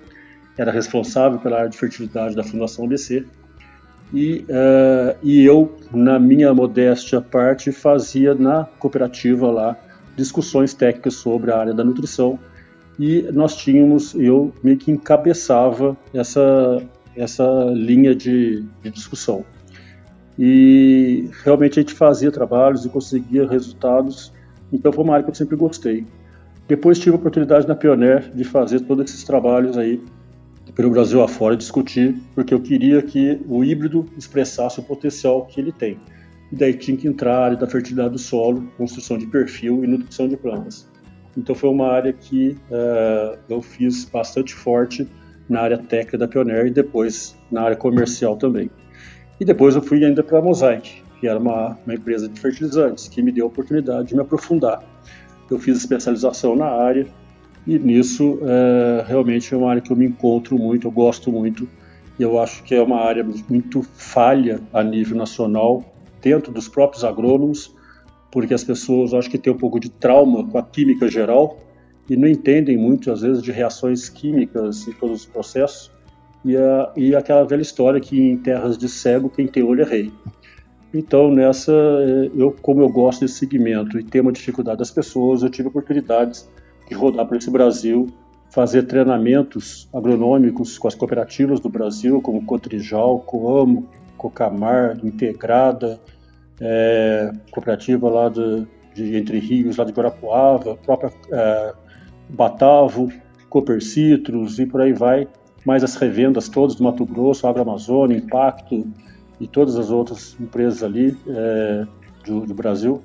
[0.57, 3.25] era responsável pela área de fertilidade da Fundação ABC,
[4.13, 9.77] e, uh, e eu, na minha modéstia parte, fazia na cooperativa lá
[10.17, 12.39] discussões técnicas sobre a área da nutrição
[12.99, 16.83] e nós tínhamos, eu meio que encabeçava essa,
[17.15, 19.45] essa linha de, de discussão.
[20.37, 24.33] E realmente a gente fazia trabalhos e conseguia resultados,
[24.73, 26.07] então foi uma área que eu sempre gostei.
[26.67, 30.03] Depois tive a oportunidade na Pioneer de fazer todos esses trabalhos aí
[30.75, 35.73] pelo Brasil afora, discutir, porque eu queria que o híbrido expressasse o potencial que ele
[35.73, 35.99] tem.
[36.51, 39.87] E daí tinha que entrar a área da fertilidade do solo, construção de perfil e
[39.87, 40.89] nutrição de plantas.
[41.37, 45.07] Então foi uma área que uh, eu fiz bastante forte
[45.49, 48.71] na área técnica da Pioneer e depois na área comercial também.
[49.41, 53.09] E depois eu fui ainda para a Mosaic, que era uma, uma empresa de fertilizantes,
[53.09, 54.83] que me deu a oportunidade de me aprofundar.
[55.51, 57.07] Eu fiz especialização na área
[57.67, 61.69] e nisso uh, realmente é uma área que eu me encontro muito, eu gosto muito
[62.19, 65.85] e eu acho que é uma área muito falha a nível nacional
[66.21, 67.77] dentro dos próprios agrônomos
[68.31, 71.59] porque as pessoas acho que têm um pouco de trauma com a química geral
[72.09, 75.91] e não entendem muito, às vezes, de reações químicas e todos os processos.
[76.45, 79.85] E, a, e aquela velha história que em terras de cego, quem tem olho é
[79.85, 80.13] rei.
[80.95, 81.73] Então, nessa,
[82.35, 86.49] eu, como eu gosto desse segmento e tenho uma dificuldade das pessoas, eu tive oportunidades
[86.95, 88.09] rodar por esse Brasil,
[88.51, 96.01] fazer treinamentos agronômicos com as cooperativas do Brasil, como Cotrijal, Coamo, Cocamar, Integrada,
[96.61, 101.75] é, cooperativa lá de, de, Entre Rios, lá de Guarapuava, própria é,
[102.29, 103.13] Batavo,
[103.49, 105.29] Cooper Citrus e por aí vai,
[105.65, 108.87] mais as revendas todas do Mato Grosso, Agroamazônia, Impacto
[109.41, 111.87] e todas as outras empresas ali é,
[112.27, 113.03] do, do, Brasil,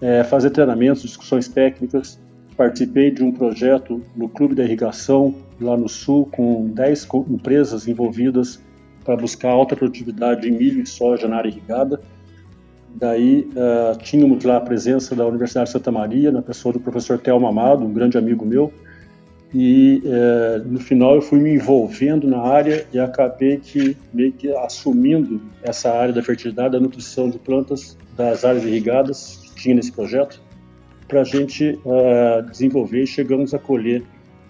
[0.00, 2.20] é, fazer treinamentos, discussões técnicas.
[2.56, 8.60] Participei de um projeto no Clube da Irrigação, lá no Sul, com 10 empresas envolvidas
[9.04, 12.00] para buscar alta produtividade em milho e soja na área irrigada.
[12.94, 17.18] Daí uh, tínhamos lá a presença da Universidade de Santa Maria, na pessoa do professor
[17.18, 18.72] Telmo Amado, um grande amigo meu.
[19.54, 24.54] E uh, no final eu fui me envolvendo na área e acabei que meio que
[24.56, 29.92] assumindo essa área da fertilidade, da nutrição de plantas das áreas irrigadas que tinha nesse
[29.92, 30.40] projeto,
[31.12, 34.02] para a gente uh, desenvolver e chegamos a colher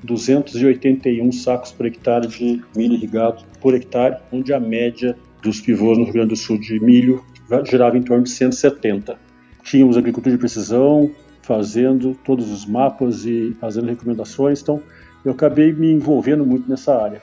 [0.04, 6.04] 281 sacos por hectare de milho irrigado por hectare, onde a média dos pivôs no
[6.04, 7.24] Rio Grande do Sul de milho
[7.68, 9.18] girava em torno de 170.
[9.64, 11.10] Tínhamos agricultura de precisão,
[11.42, 14.80] fazendo todos os mapas e fazendo recomendações, então
[15.24, 17.20] eu acabei me envolvendo muito nessa área.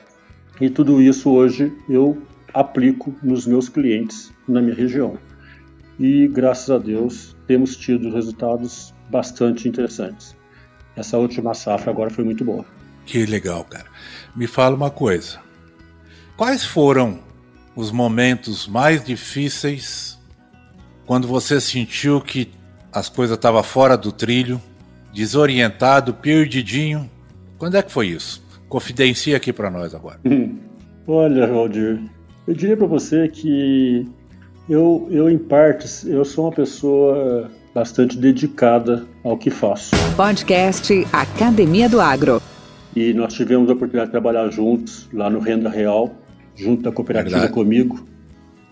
[0.60, 2.18] E tudo isso hoje eu
[2.52, 5.14] aplico nos meus clientes na minha região.
[5.98, 10.36] E graças a Deus temos tido resultados bastante interessantes.
[10.96, 12.64] Essa última safra agora foi muito boa.
[13.04, 13.86] Que legal, cara.
[14.34, 15.40] Me fala uma coisa.
[16.36, 17.20] Quais foram
[17.74, 20.18] os momentos mais difíceis
[21.06, 22.50] quando você sentiu que
[22.92, 24.60] as coisas estavam fora do trilho,
[25.12, 27.10] desorientado, perdidinho?
[27.58, 28.42] Quando é que foi isso?
[28.68, 30.20] Confidencia aqui para nós agora.
[31.06, 32.00] Olha, Valdir,
[32.46, 34.06] eu diria para você que
[34.68, 39.90] eu, eu, em partes, eu sou uma pessoa bastante dedicada ao que faço.
[40.16, 42.42] Podcast Academia do Agro.
[42.94, 46.14] E nós tivemos a oportunidade de trabalhar juntos lá no Renda Real,
[46.56, 47.54] junto da cooperativa Verdade.
[47.54, 48.04] comigo.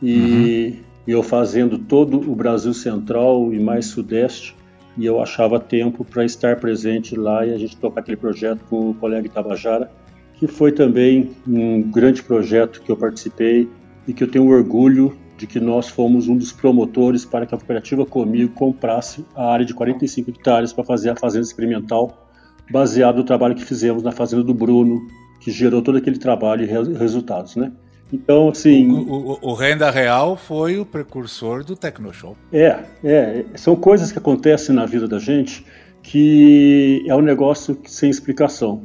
[0.03, 4.55] E uhum eu fazendo todo o Brasil Central e mais Sudeste,
[4.97, 8.91] e eu achava tempo para estar presente lá e a gente tocar aquele projeto com
[8.91, 9.91] o colega Itabajara,
[10.35, 13.69] que foi também um grande projeto que eu participei
[14.07, 17.59] e que eu tenho orgulho de que nós fomos um dos promotores para que a
[17.59, 22.28] cooperativa comigo comprasse a área de 45 hectares para fazer a fazenda experimental,
[22.70, 25.01] baseado no trabalho que fizemos na fazenda do Bruno,
[25.41, 27.70] que gerou todo aquele trabalho e resultados, né?
[28.12, 28.91] Então, assim.
[28.91, 32.36] O, o, o, Renda Real foi o precursor do Tecnoshow.
[32.53, 33.45] É, é.
[33.55, 35.64] São coisas que acontecem na vida da gente
[36.03, 38.82] que é um negócio sem explicação.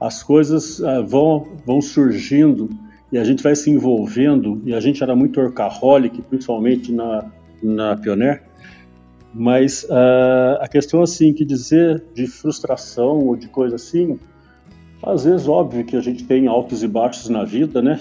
[0.00, 2.70] As coisas uh, vão, vão surgindo
[3.12, 7.24] e a gente vai se envolvendo, e a gente era muito orcaholic, principalmente na,
[7.62, 8.42] na Pioneer,
[9.32, 14.18] mas uh, a questão assim, que dizer de frustração ou de coisa assim,
[15.02, 18.00] às vezes óbvio que a gente tem altos e baixos na vida, né?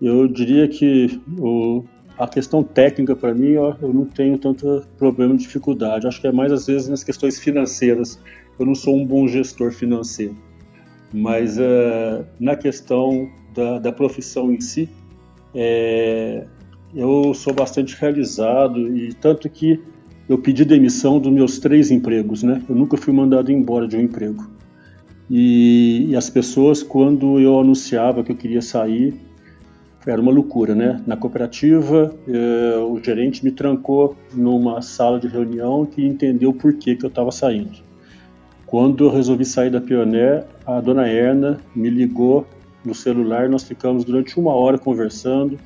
[0.00, 1.84] Eu diria que o,
[2.18, 6.06] a questão técnica para mim eu, eu, não tenho tanto problema de dificuldade.
[6.06, 8.18] Acho que é mais às vezes nas questões financeiras.
[8.58, 10.36] Eu não sou um bom gestor financeiro,
[11.12, 14.88] mas uh, na questão da, da, profissão em si,
[15.54, 16.46] é,
[16.94, 19.80] eu sou bastante realizado e tanto que
[20.28, 22.62] eu pedi demissão dos meus três empregos, né?
[22.68, 24.48] Eu nunca fui mandado embora de um emprego.
[25.28, 29.14] E, e as pessoas, quando eu anunciava que eu queria sair,
[30.06, 31.02] era uma loucura, né?
[31.06, 36.96] Na cooperativa, eh, o gerente me trancou numa sala de reunião que entendeu por que,
[36.96, 37.89] que eu estava saindo.
[38.70, 42.46] Quando eu resolvi sair da Pioneer, a dona Erna me ligou
[42.84, 45.58] no celular, nós ficamos durante uma hora conversando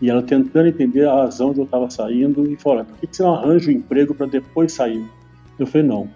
[0.00, 3.24] e ela tentando entender a razão de eu estava saindo e falou: por que, você
[3.24, 5.04] não arranja um emprego para depois sair?
[5.58, 6.08] Eu falei: não,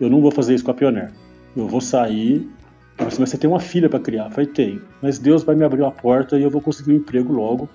[0.00, 1.12] eu não vou fazer isso com a Pioneer.
[1.54, 2.48] Eu vou sair
[2.96, 4.24] ela mas você tem uma filha para criar.
[4.24, 4.82] Eu falei, tenho.
[5.00, 7.68] Mas Deus vai me abrir a porta e eu vou conseguir um emprego logo,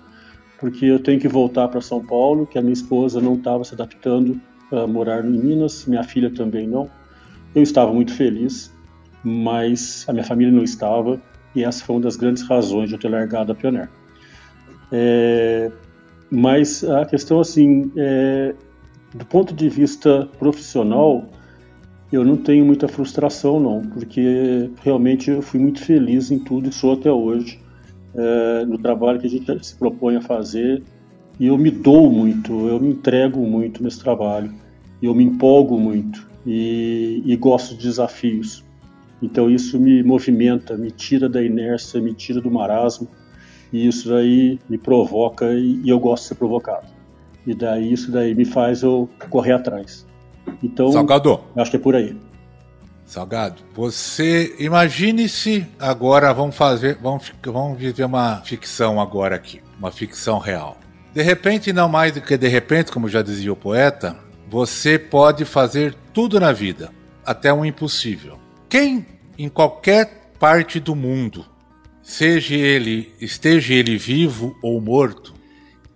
[0.60, 3.74] porque eu tenho que voltar para São Paulo, que a minha esposa não estava se
[3.74, 4.40] adaptando
[4.72, 6.90] a morar em Minas, minha filha também não.
[7.56, 8.74] Eu estava muito feliz,
[9.24, 11.22] mas a minha família não estava,
[11.56, 13.90] e essa foi uma das grandes razões de eu ter largado a Pioneer.
[14.92, 15.72] É,
[16.32, 18.56] mas a questão, assim, é,
[19.14, 21.26] do ponto de vista profissional,
[22.12, 26.72] eu não tenho muita frustração, não, porque realmente eu fui muito feliz em tudo e
[26.72, 27.60] sou até hoje
[28.16, 30.84] é, no trabalho que a gente se propõe a fazer.
[31.40, 34.54] E eu me dou muito, eu me entrego muito nesse trabalho,
[35.02, 38.64] eu me empolgo muito e, e gosto de desafios.
[39.22, 43.08] Então isso me movimenta, me tira da inércia, me tira do marasmo
[43.72, 46.88] e isso daí me provoca e, eu gosto de ser provocado.
[47.46, 50.06] E daí isso daí me faz eu correr atrás.
[50.62, 51.40] Então, Salgado.
[51.56, 52.16] acho que é por aí.
[53.06, 60.40] Salgado, você imagine-se agora vamos fazer, vamos, vamos viver uma ficção agora aqui, uma ficção
[60.40, 60.78] real.
[61.14, 64.16] De repente, não mais do que de repente, como já dizia o poeta,
[64.54, 66.92] você pode fazer tudo na vida,
[67.26, 68.38] até um impossível.
[68.70, 69.04] Quem
[69.36, 71.44] em qualquer parte do mundo,
[72.04, 75.34] seja ele, esteja ele vivo ou morto,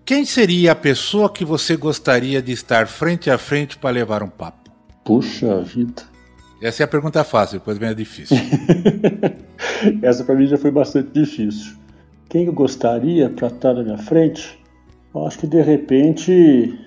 [0.03, 4.27] quem seria a pessoa que você gostaria de estar frente a frente para levar um
[4.27, 4.71] papo?
[5.05, 6.01] Puxa vida.
[6.59, 8.37] Essa é a pergunta fácil, depois vem a difícil.
[10.01, 11.77] Essa para mim já foi bastante difícil.
[12.27, 14.59] Quem eu gostaria para estar na minha frente?
[15.13, 16.86] Eu acho que de repente,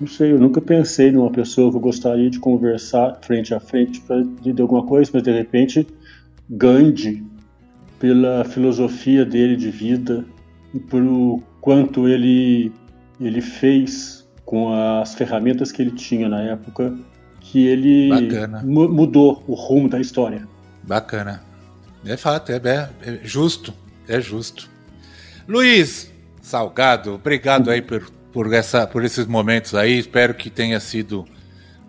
[0.00, 4.00] não sei, eu nunca pensei numa pessoa que eu gostaria de conversar frente a frente
[4.02, 5.86] para dizer alguma coisa, mas de repente,
[6.50, 7.24] Gandhi,
[7.98, 10.24] pela filosofia dele de vida
[10.74, 12.70] e pelo quanto ele,
[13.18, 16.94] ele fez com as ferramentas que ele tinha na época,
[17.40, 18.10] que ele
[18.62, 20.46] mudou o rumo da história.
[20.82, 21.42] Bacana.
[22.04, 23.72] É fato, é, é, é justo,
[24.06, 24.68] é justo.
[25.48, 29.98] Luiz Salgado, obrigado aí por, por, essa, por esses momentos aí.
[29.98, 31.24] Espero que tenha sido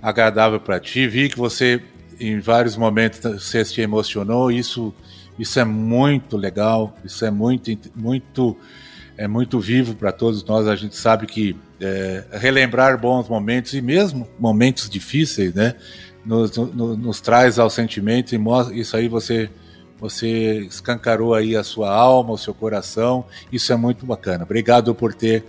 [0.02, 1.06] agradável para ti.
[1.06, 1.84] Vi que você,
[2.18, 4.50] em vários momentos, você se emocionou.
[4.50, 4.94] Isso,
[5.38, 6.98] isso é muito legal.
[7.04, 8.56] Isso é muito, muito
[9.18, 10.70] é muito vivo para todos nós.
[10.70, 15.76] A gente sabe que é, relembrar bons momentos e mesmo momentos difíceis, né,
[16.26, 19.50] nos, nos, nos traz ao sentimento e mostra, isso aí você
[20.00, 23.26] você escancarou aí a sua alma, o seu coração.
[23.52, 24.44] Isso é muito bacana.
[24.44, 25.44] Obrigado por ter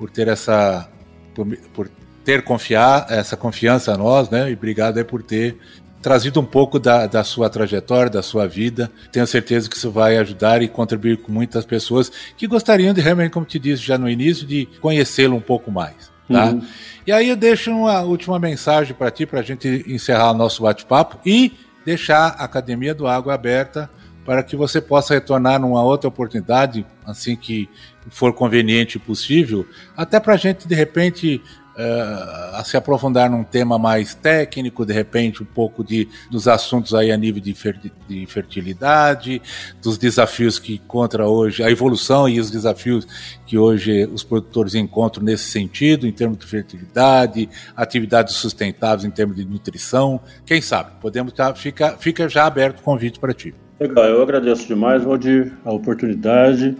[0.00, 0.88] por ter essa
[1.34, 1.90] por, por
[2.24, 4.50] ter confiar essa confiança a nós, né?
[4.50, 5.58] E obrigado aí por ter
[6.00, 8.90] trazido um pouco da, da sua trajetória, da sua vida.
[9.12, 13.32] Tenho certeza que isso vai ajudar e contribuir com muitas pessoas que gostariam de realmente,
[13.32, 16.10] como te disse já no início, de conhecê-lo um pouco mais.
[16.26, 16.46] Tá?
[16.46, 16.62] Uhum.
[17.06, 20.62] E aí eu deixo uma última mensagem para ti, para a gente encerrar o nosso
[20.62, 21.52] bate-papo e
[21.84, 23.90] deixar a Academia do Água aberta
[24.24, 27.68] para que você possa retornar numa outra oportunidade, assim que
[28.08, 29.66] for conveniente e possível,
[29.96, 31.42] até para a gente, de repente,
[31.80, 37.10] uh, se aprofundar num tema mais técnico, de repente um pouco de, dos assuntos aí
[37.10, 39.40] a nível de, fer, de fertilidade,
[39.82, 43.06] dos desafios que encontra hoje, a evolução e os desafios
[43.46, 49.36] que hoje os produtores encontram nesse sentido, em termos de fertilidade, atividades sustentáveis em termos
[49.36, 50.20] de nutrição.
[50.44, 50.92] Quem sabe?
[51.00, 53.54] Podemos estar, fica, fica já aberto o convite para ti.
[53.80, 56.76] Legal, eu agradeço demais, Valdir, a oportunidade,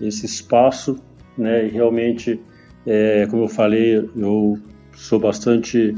[0.00, 0.98] esse espaço,
[1.36, 2.40] né, e realmente
[2.86, 4.58] é, como eu falei, eu
[4.96, 5.94] sou bastante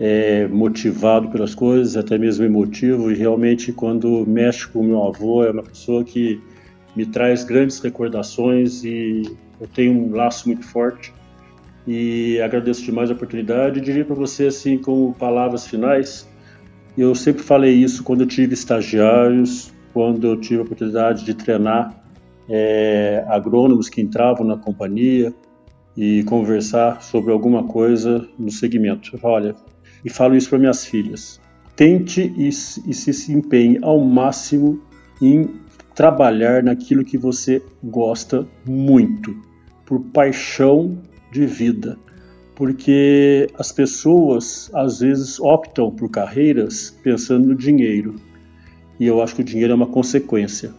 [0.00, 5.52] é, motivado pelas coisas, até mesmo emotivo, e realmente quando mexo com meu avô, é
[5.52, 6.40] uma pessoa que
[6.96, 9.22] me traz grandes recordações e
[9.60, 11.12] eu tenho um laço muito forte.
[11.86, 13.78] E agradeço demais a oportunidade.
[13.78, 16.26] E diria para você, assim, como palavras finais,
[16.96, 22.04] eu sempre falei isso quando eu tive estagiários, quando eu tive a oportunidade de treinar
[22.46, 25.32] é, agrônomos que entravam na companhia,
[25.96, 29.18] e conversar sobre alguma coisa no segmento.
[29.22, 29.54] Olha,
[30.04, 31.40] e falo isso para minhas filhas.
[31.76, 32.52] Tente e, e
[32.94, 34.80] se empenhe ao máximo
[35.20, 35.48] em
[35.94, 39.36] trabalhar naquilo que você gosta muito,
[39.86, 40.98] por paixão
[41.30, 41.96] de vida.
[42.54, 48.14] Porque as pessoas às vezes optam por carreiras pensando no dinheiro.
[48.98, 50.72] E eu acho que o dinheiro é uma consequência.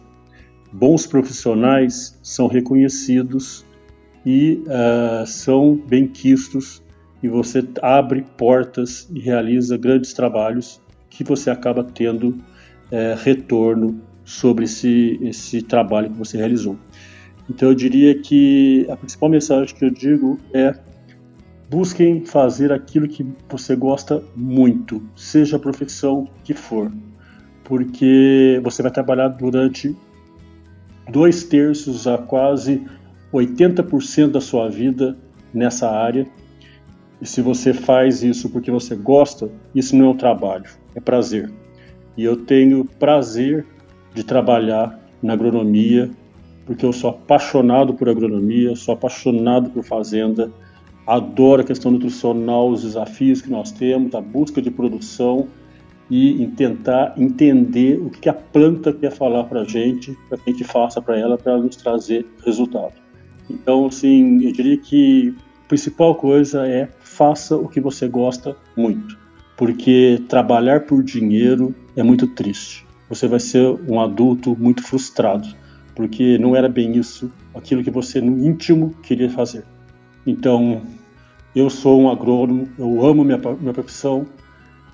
[0.72, 3.64] Bons profissionais são reconhecidos
[4.24, 6.82] e uh, são benquistos
[7.22, 12.38] e você abre portas e realiza grandes trabalhos que você acaba tendo
[12.90, 16.76] é, retorno sobre esse, esse trabalho que você realizou.
[17.48, 20.74] Então eu diria que a principal mensagem que eu digo é
[21.70, 26.92] busquem fazer aquilo que você gosta muito, seja a profissão que for,
[27.66, 29.94] porque você vai trabalhar durante
[31.10, 32.86] dois terços a quase
[33.32, 35.18] 80% da sua vida
[35.52, 36.26] nessa área.
[37.20, 41.52] E se você faz isso porque você gosta, isso não é um trabalho, é prazer.
[42.16, 43.66] E eu tenho prazer
[44.14, 46.08] de trabalhar na agronomia,
[46.64, 50.52] porque eu sou apaixonado por agronomia, sou apaixonado por fazenda,
[51.04, 55.48] adoro a questão nutricional, os desafios que nós temos, a busca de produção
[56.08, 60.50] e em tentar entender o que a planta quer falar para a gente, para que
[60.50, 62.94] a gente faça para ela, para nos trazer resultado.
[63.50, 65.34] Então, assim, eu diria que
[65.64, 69.26] a principal coisa é faça o que você gosta muito
[69.56, 72.86] porque trabalhar por dinheiro é muito triste.
[73.08, 75.48] Você vai ser um adulto muito frustrado,
[75.94, 79.64] porque não era bem isso, aquilo que você no íntimo queria fazer.
[80.26, 80.82] Então,
[81.54, 84.26] eu sou um agrônomo, eu amo minha, minha profissão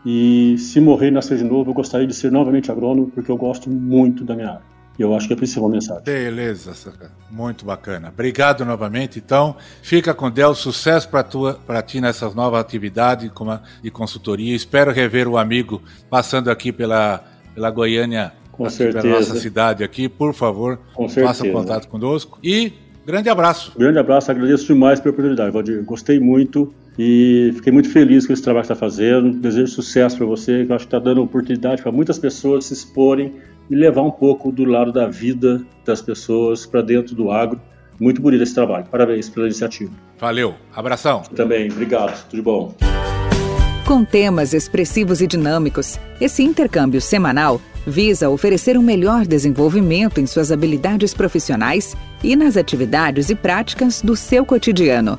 [0.04, 3.36] e se morrer e nascer de novo, eu gostaria de ser novamente agrônomo, porque eu
[3.36, 4.72] gosto muito da minha área.
[4.98, 6.02] E eu acho que é a principal mensagem.
[6.04, 6.72] Beleza,
[7.30, 8.08] muito bacana.
[8.12, 9.18] Obrigado novamente.
[9.18, 13.30] Então, fica com Deus, sucesso para ti nessas novas atividades
[13.82, 14.54] de consultoria.
[14.54, 15.80] Espero rever o amigo
[16.10, 17.24] passando aqui pela,
[17.54, 19.00] pela Goiânia, com certeza.
[19.00, 20.10] pela nossa cidade aqui.
[20.10, 22.38] Por favor, com faça contato conosco.
[22.42, 22.74] E
[23.06, 23.72] grande abraço.
[23.78, 25.82] Grande abraço, agradeço demais pela oportunidade, Valdir.
[25.84, 29.32] Gostei muito e fiquei muito feliz com esse trabalho que está fazendo.
[29.32, 32.74] Desejo sucesso para você, que eu acho que está dando oportunidade para muitas pessoas se
[32.74, 33.32] exporem
[33.70, 37.60] e levar um pouco do lado da vida das pessoas para dentro do agro.
[37.98, 38.84] Muito bonito esse trabalho.
[38.90, 39.92] Parabéns pela iniciativa.
[40.18, 40.54] Valeu.
[40.74, 41.22] Abração.
[41.34, 41.70] Também.
[41.70, 42.24] Obrigado.
[42.24, 42.74] Tudo de bom.
[43.86, 50.52] Com temas expressivos e dinâmicos, esse intercâmbio semanal visa oferecer um melhor desenvolvimento em suas
[50.52, 55.18] habilidades profissionais e nas atividades e práticas do seu cotidiano.